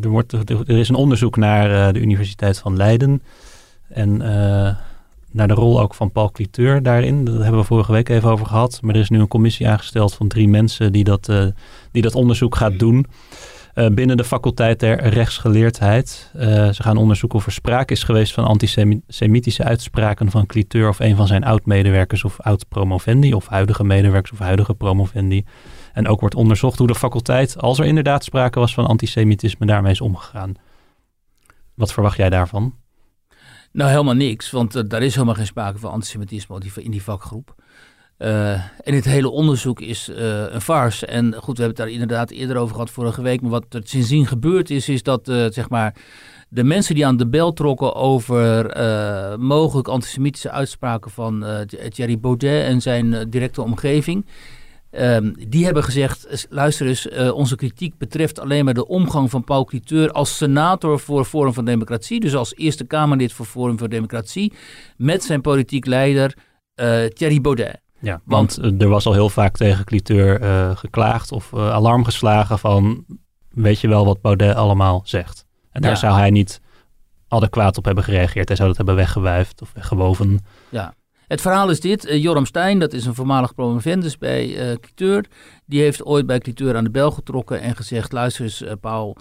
[0.00, 3.22] er, wordt, er is een onderzoek naar de Universiteit van Leiden.
[3.88, 4.20] En
[5.32, 7.24] naar de rol ook van Paul Cliteur daarin.
[7.24, 8.78] Dat hebben we vorige week even over gehad.
[8.82, 11.44] Maar er is nu een commissie aangesteld van drie mensen die dat, uh,
[11.92, 13.06] die dat onderzoek gaat doen.
[13.74, 16.30] Uh, binnen de faculteit der rechtsgeleerdheid.
[16.36, 21.00] Uh, ze gaan onderzoeken of er sprake is geweest van antisemitische uitspraken van Cliteur of
[21.00, 25.44] een van zijn oud-medewerkers of oud-promovendi of huidige medewerkers of huidige promovendi.
[25.92, 29.92] En ook wordt onderzocht hoe de faculteit, als er inderdaad sprake was van antisemitisme, daarmee
[29.92, 30.54] is omgegaan.
[31.74, 32.74] Wat verwacht jij daarvan?
[33.72, 37.54] Nou, helemaal niks, want uh, daar is helemaal geen sprake van antisemitisme in die vakgroep.
[38.18, 40.10] en het hele onderzoek is
[40.50, 41.06] een farce.
[41.06, 43.40] En goed, we hebben het daar inderdaad eerder over gehad vorige week.
[43.40, 45.94] Maar wat er sindsdien gebeurd is, is dat zeg maar
[46.48, 48.78] de mensen die aan de bel trokken over
[49.40, 51.44] mogelijk antisemitische uitspraken van
[51.88, 54.24] Thierry Baudet en zijn directe omgeving.
[54.92, 59.64] Um, die hebben gezegd, luister eens, onze kritiek betreft alleen maar de omgang van Paul
[59.64, 64.52] Cliteur als senator voor Forum voor Democratie, dus als Eerste Kamerlid voor Forum voor Democratie,
[64.96, 66.34] met zijn politiek leider
[67.14, 67.80] Thierry Baudet.
[68.00, 70.40] Ja, want, want er was al heel vaak tegen Cliteur
[70.76, 73.04] geklaagd of alarm geslagen van,
[73.48, 75.44] weet je wel wat Baudet allemaal zegt?
[75.70, 76.60] En daar zou hij niet
[77.28, 78.48] adequaat op hebben gereageerd.
[78.48, 80.44] Hij zou dat hebben weggewuifd of weggewoven.
[80.68, 80.94] Ja.
[81.30, 82.06] Het verhaal is dit.
[82.06, 85.24] Uh, Joram Stein, dat is een voormalig promovendus bij uh, Cliteur.
[85.66, 88.12] Die heeft ooit bij Cliteur aan de bel getrokken en gezegd...
[88.12, 89.16] luister eens, uh, Paul,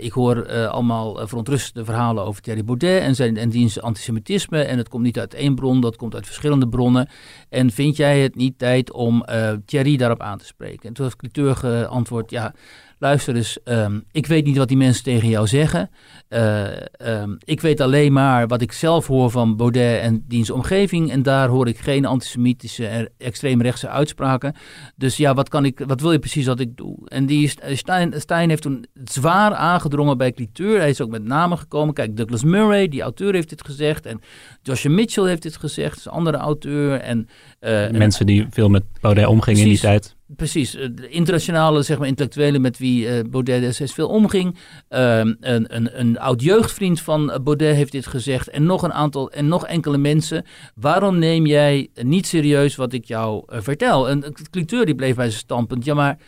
[0.00, 3.02] ik hoor allemaal verontrustende verhalen over Thierry Baudet...
[3.02, 4.62] en, zijn, en diens antisemitisme.
[4.62, 7.08] En het komt niet uit één bron, dat komt uit verschillende bronnen.
[7.48, 9.24] En vind jij het niet tijd om
[9.64, 10.88] Thierry daarop aan te spreken?
[10.88, 12.30] En toen heeft Cliteur geantwoord...
[12.30, 12.54] ja
[12.98, 15.90] luister eens, um, ik weet niet wat die mensen tegen jou zeggen.
[16.28, 16.66] Uh,
[16.98, 21.10] um, ik weet alleen maar wat ik zelf hoor van Baudet en diens omgeving.
[21.10, 24.54] En daar hoor ik geen antisemitische extreemrechtse uitspraken.
[24.96, 26.96] Dus ja, wat, kan ik, wat wil je precies dat ik doe?
[27.08, 30.78] En die Stein, Stein heeft toen zwaar aangedrongen bij Cliteur.
[30.78, 31.94] Hij is ook met namen gekomen.
[31.94, 34.06] Kijk, Douglas Murray, die auteur, heeft dit gezegd.
[34.06, 34.20] En
[34.62, 37.00] Joshua Mitchell heeft dit gezegd, is een andere auteur.
[37.00, 37.28] En,
[37.60, 40.16] uh, Mensen die veel met Baudet omgingen in die tijd.
[40.36, 44.56] Precies, eh, de internationale zeg maar, intellectuelen met wie uh, Baudet destijds veel omging.
[44.90, 48.48] Uh, een, een, een oud jeugdvriend van Baudet heeft dit gezegd.
[48.48, 50.44] En nog een aantal en nog enkele mensen.
[50.74, 54.08] Waarom neem jij niet serieus wat ik jou vertel?
[54.08, 55.84] En de cliteur die bleef bij zijn standpunt.
[55.84, 56.18] Ja, maar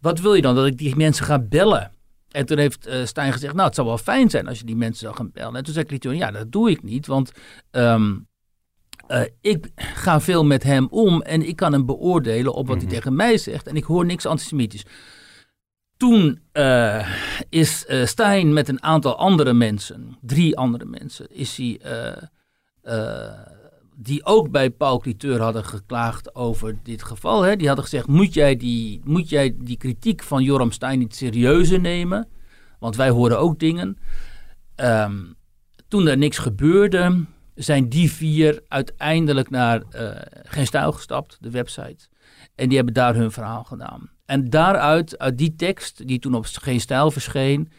[0.00, 0.54] wat wil je dan?
[0.54, 1.92] Dat ik die mensen ga bellen?
[2.30, 4.76] En toen heeft uh, Stijn gezegd, nou, het zou wel fijn zijn als je die
[4.76, 5.54] mensen zou gaan bellen.
[5.54, 7.32] En toen zei cliteur, ja, dat doe ik niet, want...
[7.70, 8.28] Um,
[9.10, 12.86] uh, ik ga veel met hem om en ik kan hem beoordelen op wat hij
[12.86, 12.94] mhm.
[12.94, 13.66] tegen mij zegt.
[13.66, 14.84] En ik hoor niks antisemitisch.
[15.96, 17.08] Toen uh,
[17.48, 21.80] is uh, Stijn met een aantal andere mensen, drie andere mensen, is hij,
[23.96, 27.42] die ook bij Paul Cliteur hadden geklaagd over dit geval.
[27.42, 27.56] Hè?
[27.56, 31.80] Die hadden gezegd, moet jij, die, moet jij die kritiek van Joram Stein niet serieuzer
[31.80, 32.28] nemen?
[32.78, 33.98] Want wij horen ook dingen.
[34.76, 35.36] Um,
[35.88, 37.24] toen er niks gebeurde,
[37.62, 40.10] zijn die vier uiteindelijk naar uh,
[40.42, 42.08] Geen Stijl gestapt, de website.
[42.54, 44.10] En die hebben daar hun verhaal gedaan.
[44.24, 47.72] En daaruit, uit die tekst, die toen op Geen Stijl verscheen,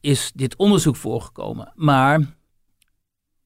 [0.00, 1.72] is dit onderzoek voorgekomen.
[1.74, 2.36] Maar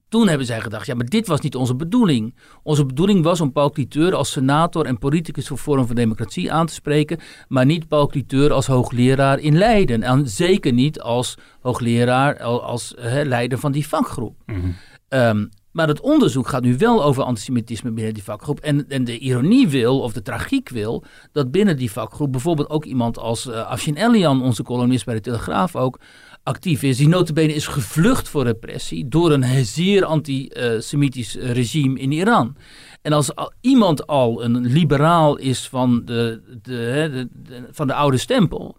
[0.09, 2.39] toen hebben zij gedacht, ja, maar dit was niet onze bedoeling.
[2.63, 6.67] Onze bedoeling was om Paul Cliteur als senator en politicus voor Forum van Democratie aan
[6.67, 10.03] te spreken, maar niet Paul Cliteur als hoogleraar in Leiden.
[10.03, 14.37] En zeker niet als hoogleraar, als, leider van die vakgroep.
[14.47, 14.75] Mm
[15.73, 18.61] maar het onderzoek gaat nu wel over antisemitisme binnen die vakgroep.
[18.61, 22.85] En, en de ironie wil, of de tragiek wil, dat binnen die vakgroep bijvoorbeeld ook
[22.85, 26.01] iemand als uh, Afshin Elian, onze columnist bij de Telegraaf ook,
[26.43, 26.97] actief is.
[26.97, 32.57] Die notabene is gevlucht voor repressie door een zeer antisemitisch regime in Iran.
[33.03, 33.31] En als
[33.61, 37.29] iemand al een liberaal is van de, de,
[37.71, 38.77] van de oude stempel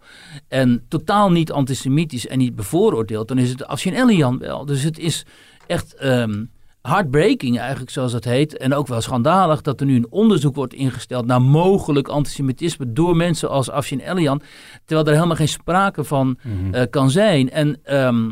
[0.48, 4.64] en totaal niet antisemitisch en niet bevooroordeeld, dan is het Afshin Elian wel.
[4.64, 5.26] Dus het is
[5.66, 6.04] echt...
[6.04, 6.52] Um,
[6.88, 8.56] heartbreaking eigenlijk, zoals dat heet.
[8.56, 13.16] En ook wel schandalig dat er nu een onderzoek wordt ingesteld naar mogelijk antisemitisme door
[13.16, 14.42] mensen als Afshin Elian.
[14.84, 16.74] Terwijl er helemaal geen sprake van mhm.
[16.74, 17.50] eh, kan zijn.
[17.50, 18.30] En, ehm,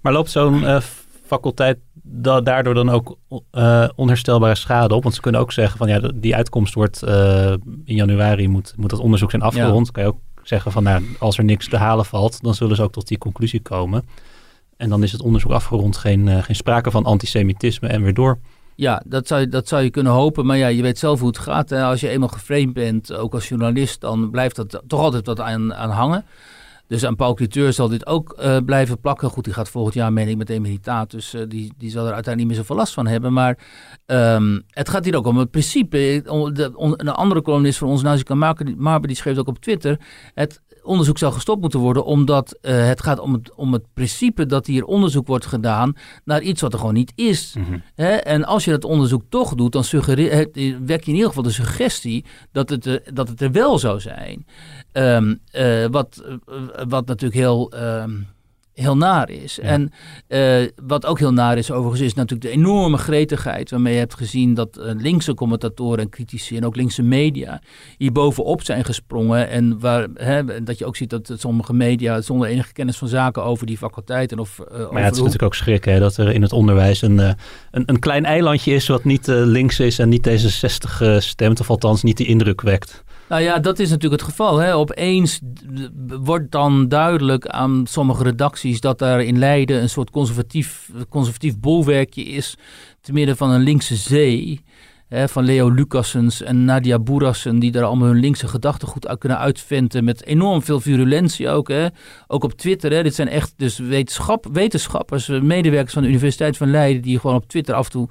[0.00, 0.80] maar loopt zo'n uh,
[1.26, 3.18] faculteit da daardoor dan ook
[3.52, 5.02] uh, onherstelbare schade op?
[5.02, 7.02] Want ze kunnen ook zeggen van ja, die uitkomst wordt
[7.84, 9.86] in januari, moet, moet dat onderzoek zijn afgerond.
[9.86, 9.92] Ja.
[9.92, 12.82] Kan je ook zeggen van nou, als er niks te halen valt, dan zullen ze
[12.82, 14.04] ook tot die conclusie komen.
[14.78, 18.38] En dan is het onderzoek afgerond, geen, uh, geen sprake van antisemitisme en weer door.
[18.74, 20.46] Ja, dat zou, dat zou je kunnen hopen.
[20.46, 21.72] Maar ja, je weet zelf hoe het gaat.
[21.72, 25.74] Als je eenmaal geframed bent, ook als journalist, dan blijft dat toch altijd wat aan,
[25.74, 26.24] aan hangen.
[26.88, 29.30] Dus aan Paul Cliteur zal dit ook uh, blijven plakken.
[29.30, 31.10] Goed, die gaat volgend jaar, meen ik, met emeritaat.
[31.10, 33.32] Dus uh, die, die zal er uiteindelijk niet meer zoveel last van hebben.
[33.32, 33.58] Maar
[34.06, 36.22] um, het gaat hier ook om het principe.
[36.52, 38.22] De, een andere columnist van ons, Nazi
[38.76, 40.00] Marber, die schreef ook op Twitter...
[40.34, 44.46] Het, onderzoek zou gestopt moeten worden, omdat uh, het gaat om het, om het principe
[44.46, 47.54] dat hier onderzoek wordt gedaan naar iets wat er gewoon niet is.
[47.58, 47.82] Mm
[48.22, 50.48] En als je dat onderzoek toch doet, dan suggereer,
[50.84, 54.00] wek je in ieder geval de suggestie dat het, uh, dat het er wel zou
[54.00, 54.46] zijn.
[54.92, 56.22] Um, uh, wat,
[56.88, 57.72] wat natuurlijk heel.
[57.74, 58.26] Um,
[58.78, 59.58] heel naar is.
[59.58, 59.92] En
[60.28, 64.14] uh, wat ook heel naar is overigens, is natuurlijk de enorme gretigheid waarmee je hebt
[64.14, 67.62] gezien dat uh, linkse commentatoren en critici en ook linkse media
[67.96, 69.48] hier bovenop zijn gesprongen.
[69.48, 73.44] En waar, hè, dat je ook ziet dat sommige media zonder enige kennis van zaken
[73.44, 74.58] over die faculteiten of...
[74.72, 77.18] Uh, maar ja, het is natuurlijk ook schrik hè, dat er in het onderwijs een,
[77.18, 81.70] een, een klein eilandje is wat niet links is en niet deze 60 stemt, of
[81.70, 83.04] althans niet die indruk wekt.
[83.28, 84.58] Nou ja, dat is natuurlijk het geval.
[84.58, 84.76] Hè.
[84.76, 85.40] Opeens
[86.22, 92.22] wordt dan duidelijk aan sommige redacties dat er in Leiden een soort conservatief, conservatief bolwerkje
[92.22, 92.56] is.
[93.00, 94.64] te midden van een linkse zee.
[95.08, 99.38] Hè, van Leo Lucassens en Nadia Boerassen, die daar allemaal hun linkse gedachtegoed uit kunnen
[99.38, 100.04] uitventen.
[100.04, 101.68] Met enorm veel virulentie ook.
[101.68, 101.86] Hè.
[102.26, 102.92] Ook op Twitter.
[102.92, 103.02] Hè.
[103.02, 107.48] Dit zijn echt dus wetenschap, wetenschappers, medewerkers van de Universiteit van Leiden, die gewoon op
[107.48, 108.08] Twitter af en toe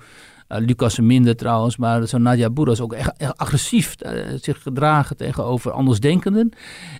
[0.49, 5.71] uh, Lucas minder trouwens, maar zo Nadia Boeras ook echt, agressief uh, zich gedragen tegenover
[5.71, 6.51] andersdenkenden.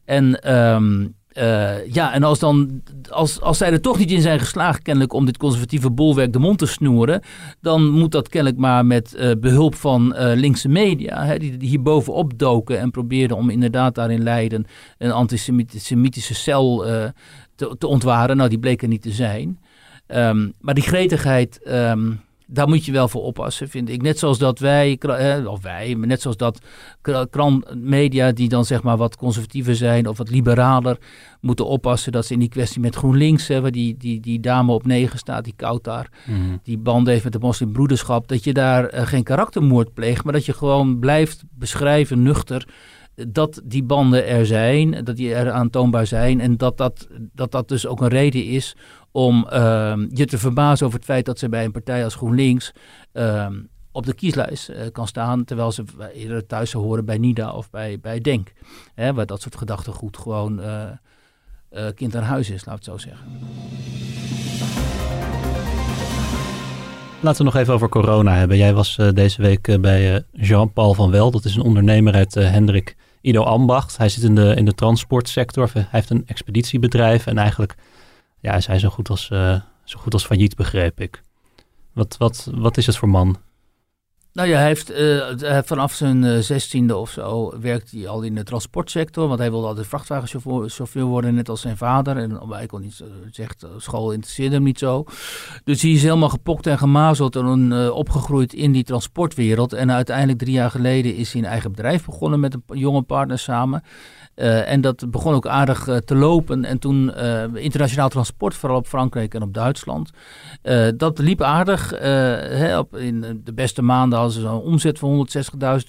[0.06, 4.39] En um, uh, ja, en als, dan, als, als zij er toch niet in zijn
[4.39, 7.22] geslaagd, kennelijk, om dit conservatieve bolwerk de mond te snoeren,
[7.62, 12.39] dan moet dat kennelijk maar met uh, behulp van linkse media, hè, die, die bovenop
[12.39, 14.66] doken en probeerden om inderdaad daarin Leiden
[14.98, 16.86] een antisemitische cel
[17.56, 18.38] te, te ontwaren.
[18.38, 19.60] Nou, die bleek er niet te zijn.
[20.08, 21.60] Um, maar die gretigheid.
[21.68, 24.02] Um, daar moet je wel voor oppassen, vind ik.
[24.02, 25.00] Net zoals dat wij,
[25.45, 26.60] of wij, maar net zoals dat
[27.30, 30.98] krantmedia die dan zeg maar wat conservatiever zijn of wat liberaler,
[31.41, 34.72] moeten oppassen dat ze in die kwestie met GroenLinks, hè, waar die, die, die dame
[34.72, 36.58] op negen staat, die koud daar, mhm.
[36.64, 40.45] die band heeft met de moslimbroederschap, dat je daar uh, geen karaktermoord pleegt, maar dat
[40.45, 42.68] je gewoon blijft beschrijven, nuchter,
[43.28, 47.68] dat die banden er zijn, dat die er aantoonbaar zijn en dat dat, dat dat
[47.68, 48.76] dus ook een reden is
[49.18, 52.72] om ehm, je te verbazen over het feit dat ze bij een partij als GroenLinks
[53.13, 53.47] uh,
[53.91, 57.99] op de kieslijst uh, kan staan, terwijl ze eerder thuis horen bij NIDA of bij,
[57.99, 58.53] bij DENK.
[58.95, 63.26] Hè, waar dat soort gedachtegoed gewoon uh, kind aan huis is, laat het zo zeggen.
[67.20, 68.57] Laten we nog even over corona hebben.
[68.57, 71.32] Jij was deze week bij Jean-Paul van Wel.
[71.32, 73.97] Dat is een ondernemer uit Hendrik Ido Ambacht.
[73.97, 75.70] Hij zit in de, in de transportsector.
[75.74, 77.76] Hij heeft een expeditiebedrijf en eigenlijk
[78.40, 81.22] ja, hij zei zo goed als, uh, zo goed als failliet, begreep ik.
[81.94, 83.38] Wat, wat, wat is het voor man?
[84.38, 88.36] Nou ja, hij heeft uh, vanaf zijn uh, zestiende of zo werkt hij al in
[88.36, 89.28] de transportsector.
[89.28, 92.18] Want hij wilde altijd vrachtwagenchauffeur worden, net als zijn vader.
[92.18, 95.04] En hij kon niet, zegt, school interesseerde hem niet zo.
[95.64, 99.74] Dus hij is helemaal gepokt en gemazeld en opgegroeid in die transportwereld.
[99.74, 103.40] En uiteindelijk drie jaar geleden is hij een eigen bedrijf begonnen met een jonge partner
[103.40, 103.84] samen.
[104.66, 106.66] En dat begon ook aardig te lopen.
[106.66, 107.16] En toen
[107.54, 110.10] internationaal transport, vooral op Frankrijk en op Duitsland.
[110.98, 111.90] dat liep aardig.
[111.90, 115.28] Hè, op, in de beste maanden hadden ze zo'n omzet van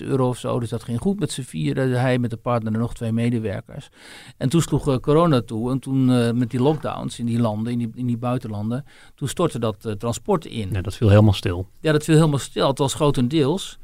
[0.01, 0.61] 160.000 euro of zo.
[0.61, 2.01] Dus dat ging goed met z'n vieren.
[2.01, 3.89] Hij met de partner en nog twee medewerkers.
[4.37, 5.71] En toen sloeg corona toe.
[5.71, 6.05] En toen
[6.39, 8.85] met die lockdowns in die landen, in die, in die buitenlanden.
[9.15, 10.69] Toen stortte dat transport in.
[10.73, 11.67] Ja, dat viel helemaal stil.
[11.81, 12.65] Ja, dat viel helemaal stil.
[12.65, 13.79] Althans grotendeels.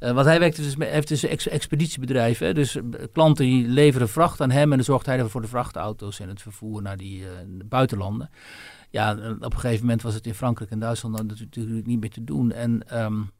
[0.00, 2.38] Uh, want hij werkt dus, heeft dus een expeditiebedrijf.
[2.38, 2.54] Hè?
[2.54, 2.82] Dus eh,
[3.12, 6.28] klanten die leveren vracht aan hem en dan zorgt hij ervoor voor de vrachtauto's en
[6.28, 7.26] het vervoer naar die uh,
[7.64, 8.30] buitenlanden.
[8.90, 12.24] Ja, op een gegeven moment was het in Frankrijk en Duitsland natuurlijk niet meer te
[12.24, 12.52] doen.
[12.52, 13.30] En um,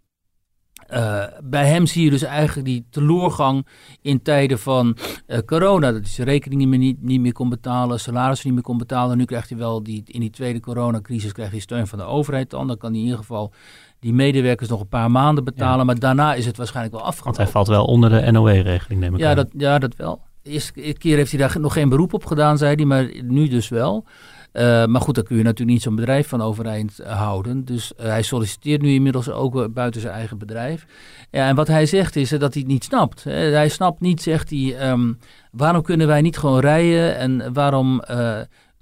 [0.91, 3.67] uh, bij hem zie je dus eigenlijk die teleurgang
[4.03, 5.93] in tijden van uh, corona.
[5.93, 9.17] Dat hij zijn rekening niet meer, niet, meer kon betalen, salarissen niet meer kon betalen.
[9.17, 12.51] Nu krijgt hij wel die, in die tweede coronacrisis krijgt hij steun van de overheid
[12.51, 12.67] dan.
[12.67, 13.53] Dan kan hij in ieder geval
[13.99, 15.87] die medewerkers nog een paar maanden betalen.
[15.87, 17.37] Maar daarna is het waarschijnlijk wel afgelopen.
[17.37, 20.21] Want hij valt wel onder de NOW-regeling, neem ik ja, Dat, ja, dat wel.
[20.43, 23.49] De eerste keer heeft hij daar nog geen beroep op gedaan, zei hij, maar nu
[23.49, 24.05] dus wel.
[24.53, 27.65] Uh, maar goed, daar kun je natuurlijk niet zo'n bedrijf van overeind houden.
[27.65, 30.87] Dus uh, hij solliciteert nu inmiddels ook buiten zijn eigen bedrijf.
[31.31, 33.25] Ja, en wat hij zegt is dat hij het niet snapt.
[33.25, 35.19] hij snapt niet, zegt hij, um,
[35.53, 38.03] waarom kunnen wij niet gewoon rijden en waarom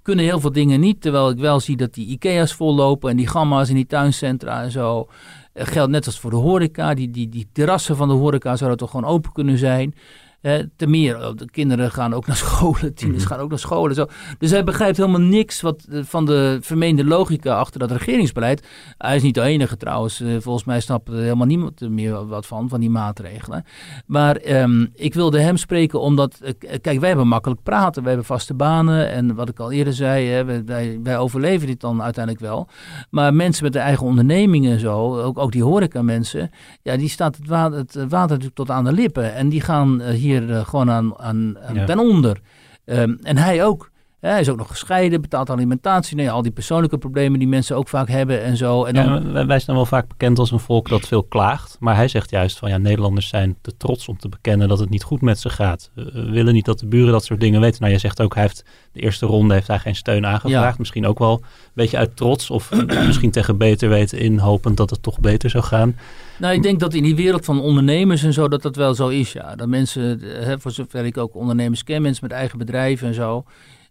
[0.03, 1.01] kunnen heel veel dingen niet.
[1.01, 4.71] Terwijl ik wel zie dat die Ikea's vollopen en die gamma's in die tuincentra en
[4.71, 5.09] zo.
[5.55, 6.95] geldt net als voor de horeca.
[6.95, 9.95] Die, die, die terrassen van de horeca zouden toch gewoon open kunnen zijn.
[10.43, 13.33] Uh, te meer, oh, de kinderen gaan ook naar scholen, tieners mhm.
[13.33, 13.95] gaan ook naar scholen.
[13.95, 14.07] Zo.
[14.39, 18.67] Dus hij begrijpt helemaal niks wat, eh, van de vermeende logica achter dat regeringsbeleid.
[18.99, 20.21] Hij is niet de enige trouwens.
[20.21, 23.65] Uh, volgens mij snapt helemaal niemand meer wat van, van die maatregelen.
[24.07, 28.03] Maar um, ik wilde hem spreken omdat, kijk, wij hebben makkelijk praten.
[28.03, 31.81] Wij hebben vaste banen en wat ik al eerder zei, hè, wij, wij, overleven dit
[31.81, 32.69] dan uiteindelijk wel.
[33.11, 36.51] Maar mensen met de eigen ondernemingen en zo, ook, ook die horeca mensen,
[36.83, 39.35] ja, die staat het water, het water natuurlijk tot aan de lippen.
[39.35, 42.41] En die gaan hier hier uh, gewoon aan, aan, aan ten onder.
[42.85, 43.91] Um, en hij ook.
[44.21, 46.17] Hij is ook nog gescheiden, betaalt alimentatie.
[46.17, 48.85] Nee, al die persoonlijke problemen die mensen ook vaak hebben en zo.
[48.85, 49.33] En dan...
[49.33, 51.77] ja, wij zijn wel vaak bekend als een volk dat veel klaagt.
[51.81, 54.91] Maar hij zegt juist van ja, Nederlanders zijn te trots om te bekennen dat het
[54.91, 55.91] niet goed met ze gaat.
[55.95, 57.79] We willen niet dat de buren dat soort dingen weten.
[57.79, 60.79] Nou, jij zegt ook, hij heeft de eerste ronde heeft hij geen steun aangevraagd.
[60.79, 62.71] Misschien ook wel een beetje uit trots of
[63.07, 65.97] misschien tegen beter weten in, hopend dat het toch beter zou gaan.
[66.39, 69.09] Nou, ik denk dat in die wereld van ondernemers en zo, dat dat wel zo
[69.09, 69.57] is, ja.
[69.57, 73.45] Dat mensen, hè, voor zover ik ook ondernemers ken, mensen met eigen bedrijven en zo,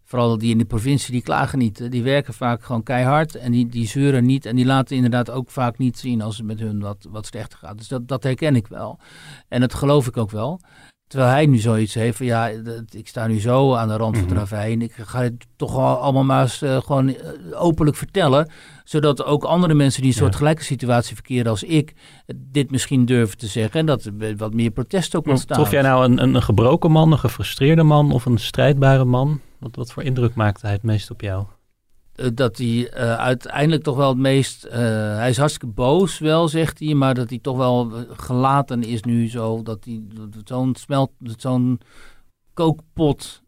[0.08, 1.91] vooral die in de provincie, die klagen niet.
[1.91, 4.45] Die werken vaak gewoon keihard en die, die zeuren niet.
[4.45, 7.60] En die laten inderdaad ook vaak niet zien als het met hun wat, wat slechter
[7.60, 7.78] gaat.
[7.78, 8.99] Dus dat, dat herken ik wel.
[9.47, 10.60] En dat geloof ik ook wel.
[11.08, 12.47] Terwijl hij nu zoiets heeft van ja,
[12.89, 14.39] ik sta nu zo aan de rand van het mhm.
[14.39, 14.82] ravijn.
[14.82, 17.30] Ik ga het toch allemaal maar eens uh, gewoon eh,
[17.62, 18.51] openlijk vertellen.
[18.84, 21.93] Zodat ook andere mensen die een soort gelijke situatie verkeren als ik,
[22.36, 23.80] dit misschien durven te zeggen.
[23.80, 25.58] En dat wat meer protest ook ontstaan.
[25.58, 29.41] Trof jij nou een, een, een gebroken man, een gefrustreerde man of een strijdbare man?
[29.60, 31.45] Wat, wat voor indruk maakte hij het meest op jou?
[32.18, 34.65] Eh, dat hij uh, uiteindelijk toch wel het meest.
[34.65, 34.72] Uh,
[35.15, 36.93] hij is hartstikke boos, wel, zegt hij.
[36.93, 39.63] Maar dat hij toch wel gelaten is nu zo.
[39.63, 40.03] Dat hij
[40.43, 41.11] zo'n smelt.
[41.38, 41.80] Zo'n
[42.53, 43.41] kookpot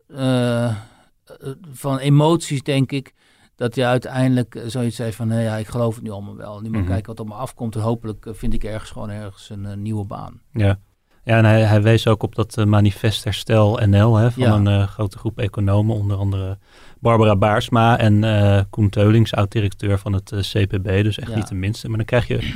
[1.72, 3.14] van emoties, denk ik.
[3.56, 5.30] Dat hij uiteindelijk zoiets zei van.
[5.30, 6.60] ja, ik geloof het nu allemaal wel.
[6.60, 6.90] Nu moet mhm.
[6.90, 7.76] kijken wat op me afkomt.
[7.76, 10.42] En hopelijk vind ik ergens gewoon ergens een nieuwe baan.
[10.52, 10.80] Ja.
[11.24, 15.18] Ja, en hij, hij wees ook op dat manifest Herstel NL hè, van een grote
[15.18, 16.58] groep economen, onder andere
[17.00, 21.88] Barbara Baarsma en uh, Koen Teulings, oud-directeur van het CPB, dus echt niet de minste.
[21.88, 22.54] Maar dan krijg je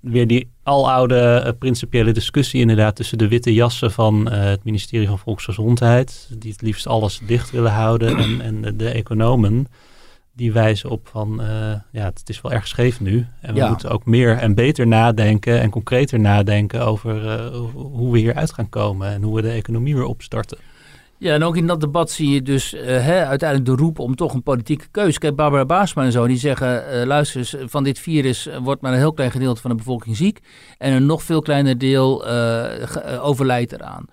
[0.00, 6.30] weer die aloude principiële discussie inderdaad tussen de witte jassen van het ministerie van Volksgezondheid,
[6.38, 9.66] die het liefst alles dicht willen houden, en, en de, de economen
[10.36, 11.48] die wijzen op van, uh,
[11.90, 13.26] ja, het is wel erg scheef nu.
[13.40, 18.18] En we moeten ook meer en beter nadenken en concreter nadenken over uh, hoe we
[18.18, 20.58] hieruit gaan komen en hoe we de economie weer opstarten.
[21.18, 24.14] Ja, en ook in dat debat zie je dus uh, hè, uiteindelijk de roep om
[24.14, 25.18] toch een politieke keuze.
[25.18, 28.98] Kijk, Barbara Baasma en zo, die zeggen, luister eens, van dit virus wordt maar een
[28.98, 30.40] heel klein gedeelte van de bevolking ziek.
[30.78, 32.26] En een nog veel kleiner deel
[33.20, 34.04] overlijdt eraan.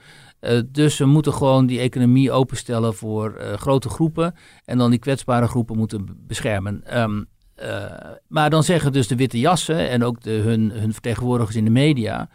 [0.43, 4.35] Uh, dus we moeten gewoon die economie openstellen voor uh, grote groepen
[4.65, 6.83] en dan die kwetsbare groepen moeten beschermen.
[7.63, 7.85] Uh,
[8.27, 11.71] maar dan zeggen dus de witte jassen en ook de, hun, hun vertegenwoordigers in de
[11.71, 12.29] media,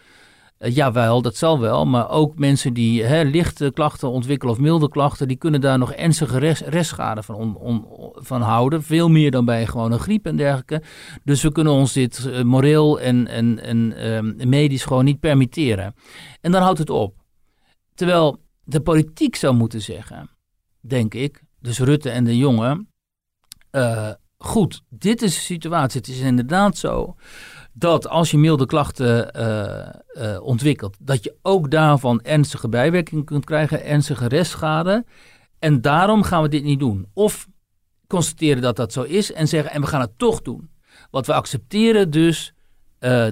[0.59, 5.28] jawel, dat zal wel, maar ook mensen die hè, lichte klachten ontwikkelen of milde klachten,
[5.28, 7.59] die kunnen daar nog ernstige rest, restschade van,
[8.14, 8.82] van houden.
[8.82, 10.82] Veel meer dan bij gewoon een griep en dergelijke.
[11.24, 15.94] Dus we kunnen ons dit moreel en, en, en ehm, medisch gewoon niet permitteren.
[16.40, 17.14] En dan houdt het op.
[17.94, 20.30] Terwijl de politiek zou moeten zeggen,
[20.80, 22.88] denk ik, dus Rutte en de jongen,
[23.72, 26.00] uh, goed, dit is de situatie.
[26.00, 27.16] Het is inderdaad zo
[27.79, 33.45] dat als je milde klachten uh, uh, ontwikkelt, dat je ook daarvan ernstige bijwerkingen kunt
[33.45, 35.05] krijgen, ernstige restschade.
[35.59, 37.07] En daarom gaan we dit niet doen.
[37.12, 37.47] Of
[38.07, 40.70] constateren dat dat zo is en zeggen, en we gaan het toch doen.
[41.11, 42.53] Want we accepteren dus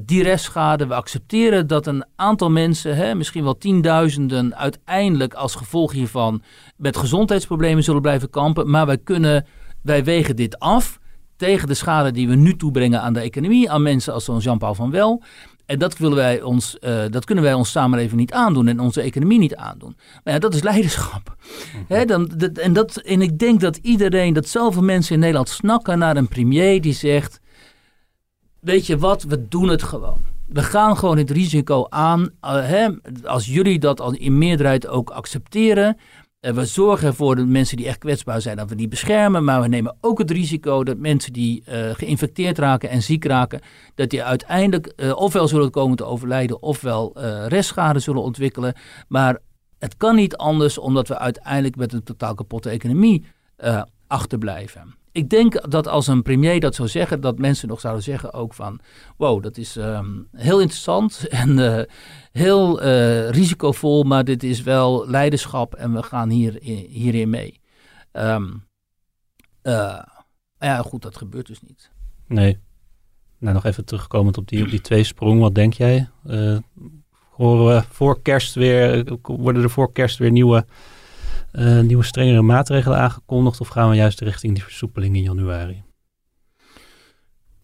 [0.05, 0.87] die restschade.
[0.87, 6.43] We accepteren dat een aantal mensen, hè, misschien wel tienduizenden, uiteindelijk als gevolg hiervan
[6.77, 8.71] met gezondheidsproblemen zullen blijven kampen.
[8.71, 9.47] Maar wij kunnen,
[9.83, 10.99] wij wegen dit af
[11.37, 14.75] tegen de schade die we nu toebrengen aan de economie, aan mensen als zo'n Jean-Paul
[14.75, 15.23] van Wel.
[15.67, 19.01] En dat, willen wij ons, uh, dat kunnen wij ons samenleving niet aandoen en onze
[19.01, 19.97] economie niet aandoen.
[20.25, 21.37] Maar ja, dat is leiderschap.
[22.07, 25.99] Dan, dat, en, dat, en ik denk dat iedereen, dat zoveel mensen in Nederland snakken
[25.99, 27.41] naar een premier die zegt
[28.67, 30.19] weet je wat, we doen het gewoon.
[30.47, 32.21] We gaan gewoon het risico aan.
[32.21, 32.89] Uh, hè,
[33.25, 35.97] als jullie dat al in meerderheid ook accepteren.
[36.41, 39.45] Uh, we zorgen ervoor dat mensen die echt kwetsbaar zijn, dat we die beschermen.
[39.45, 43.61] Maar we nemen ook het risico dat mensen die uh, geïnfecteerd raken en ziek raken,
[43.95, 47.13] dat die uiteindelijk ofwel zullen komen te overlijden, ofwel
[47.49, 48.75] restschade zullen ontwikkelen.
[49.09, 49.39] Maar
[49.79, 53.25] het kan niet anders, omdat we uiteindelijk met een totaal kapotte economie
[54.07, 58.33] achterblijven ik denk dat als een premier dat zou zeggen, dat mensen nog zouden zeggen
[58.33, 58.81] ook van,
[59.17, 61.83] wow, dat is um, heel interessant en uh,
[62.33, 66.59] heel uh, risicovol, maar dit is wel leiderschap en we gaan hier,
[66.89, 67.61] hierin mee.
[68.13, 68.65] Um,
[70.59, 71.91] ja, goed, dat gebeurt dus niet.
[72.27, 72.59] Nee.
[73.39, 76.09] Nou, nog even terugkomend op die, op die tweesprong, wat denk jij?
[77.31, 80.67] horen we voor kerst weer, worden er voor kerst weer nieuwe
[81.57, 85.85] uh, nieuwe strengere maatregelen aangekondigd of gaan we juist richting die versoepeling in januari?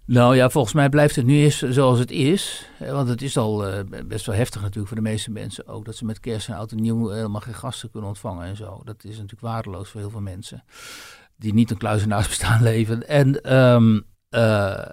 [0.06, 2.68] Nou ja, volgens mij blijft het nu eens zoals het is.
[2.78, 5.84] Want het is al uh, best wel heftig natuurlijk voor de meeste mensen ook.
[5.84, 8.80] Dat ze met kerst en oud en nieuw helemaal geen gasten kunnen ontvangen en zo.
[8.84, 10.64] Dat is natuurlijk waardeloos voor heel veel mensen.
[11.36, 13.08] Die niet een kluizenaarsbestaan leven.
[13.08, 14.88] En, um, uh,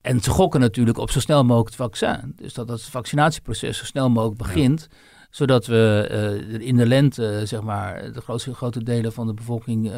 [0.00, 2.32] en ze gokken natuurlijk op zo snel mogelijk het vaccin.
[2.36, 4.88] Dus dat het vaccinatieproces zo snel mogelijk begint.
[5.30, 9.92] Zodat we in de lente, zeg maar, de grootste, grote delen van de bevolking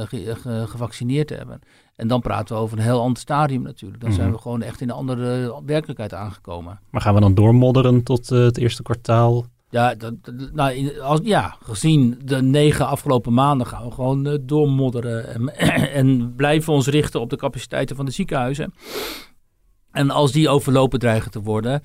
[0.66, 1.60] gevaccineerd hebben.
[1.96, 4.02] En dan praten we over een heel ander stadium natuurlijk.
[4.02, 4.36] Dan zijn mhm.
[4.36, 6.80] we gewoon echt in een andere werkelijkheid aangekomen.
[6.90, 9.46] Maar gaan we dan doormodderen tot het eerste kwartaal?
[9.70, 10.14] Ja, dat,
[10.52, 15.34] nou, als, ja, gezien de negen afgelopen maanden gaan we gewoon uh, doormodderen.
[15.34, 15.56] En,
[16.00, 18.74] en, blijven ons richten op de capaciteiten van de ziekenhuizen.
[19.90, 21.82] En als die overlopen dreigen te worden,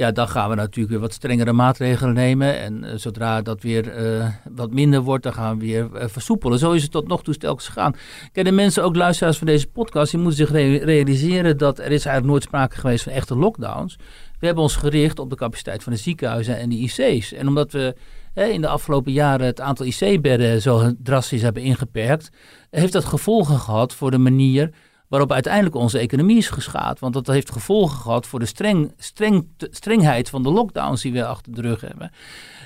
[0.00, 2.58] ja, dan gaan we natuurlijk weer wat strengere maatregelen nemen.
[2.58, 6.58] En uh, zodra dat weer uh, wat minder wordt, dan gaan we weer uh, versoepelen.
[6.58, 7.94] Zo is het tot nog toe telkens gegaan.
[8.32, 10.50] Kijk, de mensen, ook luisteraars van deze podcast, die moeten zich
[10.84, 13.96] realiseren dat er is eigenlijk nooit sprake geweest van echte lockdowns.
[14.38, 17.32] We hebben ons gericht op de capaciteit van de ziekenhuizen en de IC's.
[17.32, 17.94] En omdat we
[18.34, 22.30] in de afgelopen jaren het aantal IC-bedden zo drastisch hebben ingeperkt,
[22.70, 24.70] heeft dat gevolgen gehad voor de manier
[25.10, 26.98] waarop uiteindelijk onze economie is geschaad.
[26.98, 31.24] Want dat heeft gevolgen gehad voor de streng, streng, strengheid van de lockdowns die we
[31.26, 32.10] achter de rug hebben.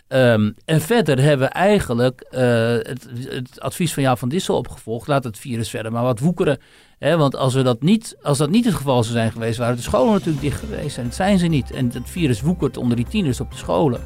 [0.08, 5.06] Ehm, en verder hebben we eigenlijk uh, het, advies van Jaap van Dissel opgevolgd.
[5.06, 6.58] Laat het virus verder maar wat woekeren.
[6.98, 7.16] Hè?
[7.16, 9.82] Want als, we dat niet, als dat niet het geval zou zijn geweest, waren de
[9.82, 10.98] scholen natuurlijk dicht geweest.
[10.98, 11.70] En dat zijn ze niet.
[11.70, 14.00] En het virus woekert onder die tieners op de scholen.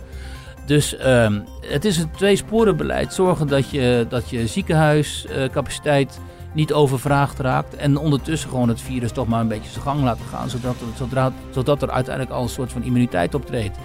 [0.67, 3.15] Dus um, het is een tweesporenbeleid.
[3.15, 6.21] Zorgen dat je, dat je ziekenhuiscapaciteit
[6.53, 7.77] niet overvraagd raakt.
[7.77, 10.51] En ondertussen gewoon het virus toch maar een beetje zijn gang laten gaan.
[10.51, 13.77] Zodat, zodra, zodat er uiteindelijk al een soort van immuniteit optreedt.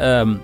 [0.00, 0.40] Um,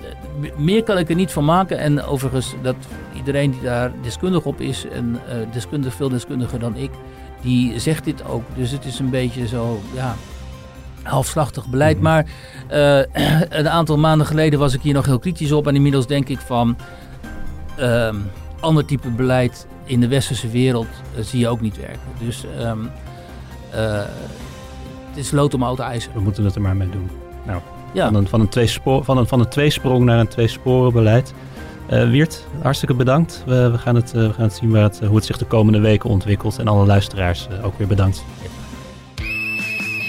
[0.57, 1.79] meer kan ik er niet van maken.
[1.79, 2.77] En overigens, dat
[3.15, 6.91] iedereen die daar deskundig op is, en uh, deskundig, veel deskundiger dan ik,
[7.41, 8.43] die zegt dit ook.
[8.55, 10.15] Dus het is een beetje zo, ja,
[11.03, 11.95] halfslachtig beleid.
[11.95, 12.05] Mhm.
[12.05, 12.27] Maar
[12.71, 12.99] uh,
[13.61, 15.67] een aantal maanden geleden was ik hier nog heel kritisch op.
[15.67, 16.77] En inmiddels denk ik van,
[17.79, 18.15] uh,
[18.61, 20.87] ander type beleid in de westerse wereld
[21.17, 22.01] uh, zie je ook niet werken.
[22.19, 22.91] Dus um,
[25.09, 26.13] het is lood om oud ijzer.
[26.15, 27.11] We moeten het er maar mee doen.
[27.47, 27.61] Nou,
[27.93, 28.07] ja.
[28.07, 31.35] van, een, van, een tweespoor, van, een, van een tweesprong naar een tweesporenbeleid.
[31.91, 33.43] Uh, Wiert, hartstikke bedankt.
[33.47, 35.81] We, we, gaan, het, we gaan het zien waar het, hoe het zich de komende
[35.81, 36.59] weken ontwikkelt.
[36.59, 38.25] En alle luisteraars ook weer bedankt.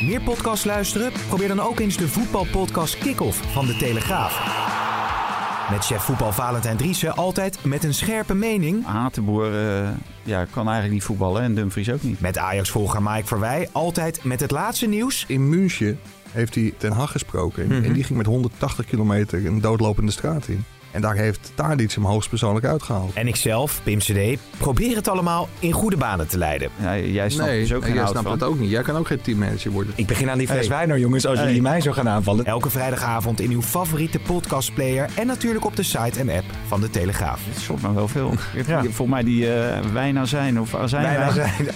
[0.03, 1.11] Meer podcast luisteren?
[1.27, 4.88] Probeer dan ook eens de voetbalpodcast Kick-Off van De Telegraaf.
[5.71, 8.85] Met chef voetbal Valentijn Driessen altijd met een scherpe mening.
[8.85, 9.89] Hatenboer uh,
[10.23, 12.19] ja, kan eigenlijk niet voetballen en Dumfries ook niet.
[12.19, 15.25] Met Ajax-volger Mike Verwij altijd met het laatste nieuws.
[15.27, 15.99] In München
[16.31, 17.63] heeft hij Ten Hag gesproken.
[17.63, 17.93] En mhm.
[17.93, 20.65] die ging met 180 kilometer een doodlopende straat in.
[20.91, 23.13] En daar heeft Tadic hem hoogstpersoonlijk uitgehaald.
[23.13, 26.69] En ikzelf, Pim CD, probeer het allemaal in goede banen te leiden.
[26.81, 28.69] Ja, jij snapt nee, dus ook geen jij snapt het ook niet.
[28.69, 29.93] Jij kan ook geen teammanager worden.
[29.95, 30.87] Ik begin aan die fles hey.
[30.87, 32.45] wijn jongens, als jullie mij zo gaan aanvallen.
[32.45, 36.89] Elke vrijdagavond in uw favoriete podcastplayer en natuurlijk op de site en app van De
[36.89, 37.41] Telegraaf.
[37.45, 38.33] Het soort maar wel veel.
[38.67, 38.81] ja.
[38.81, 41.17] Volgens mij die uh, wijn zijn of azijn.
[41.17, 41.67] Wijn zijn.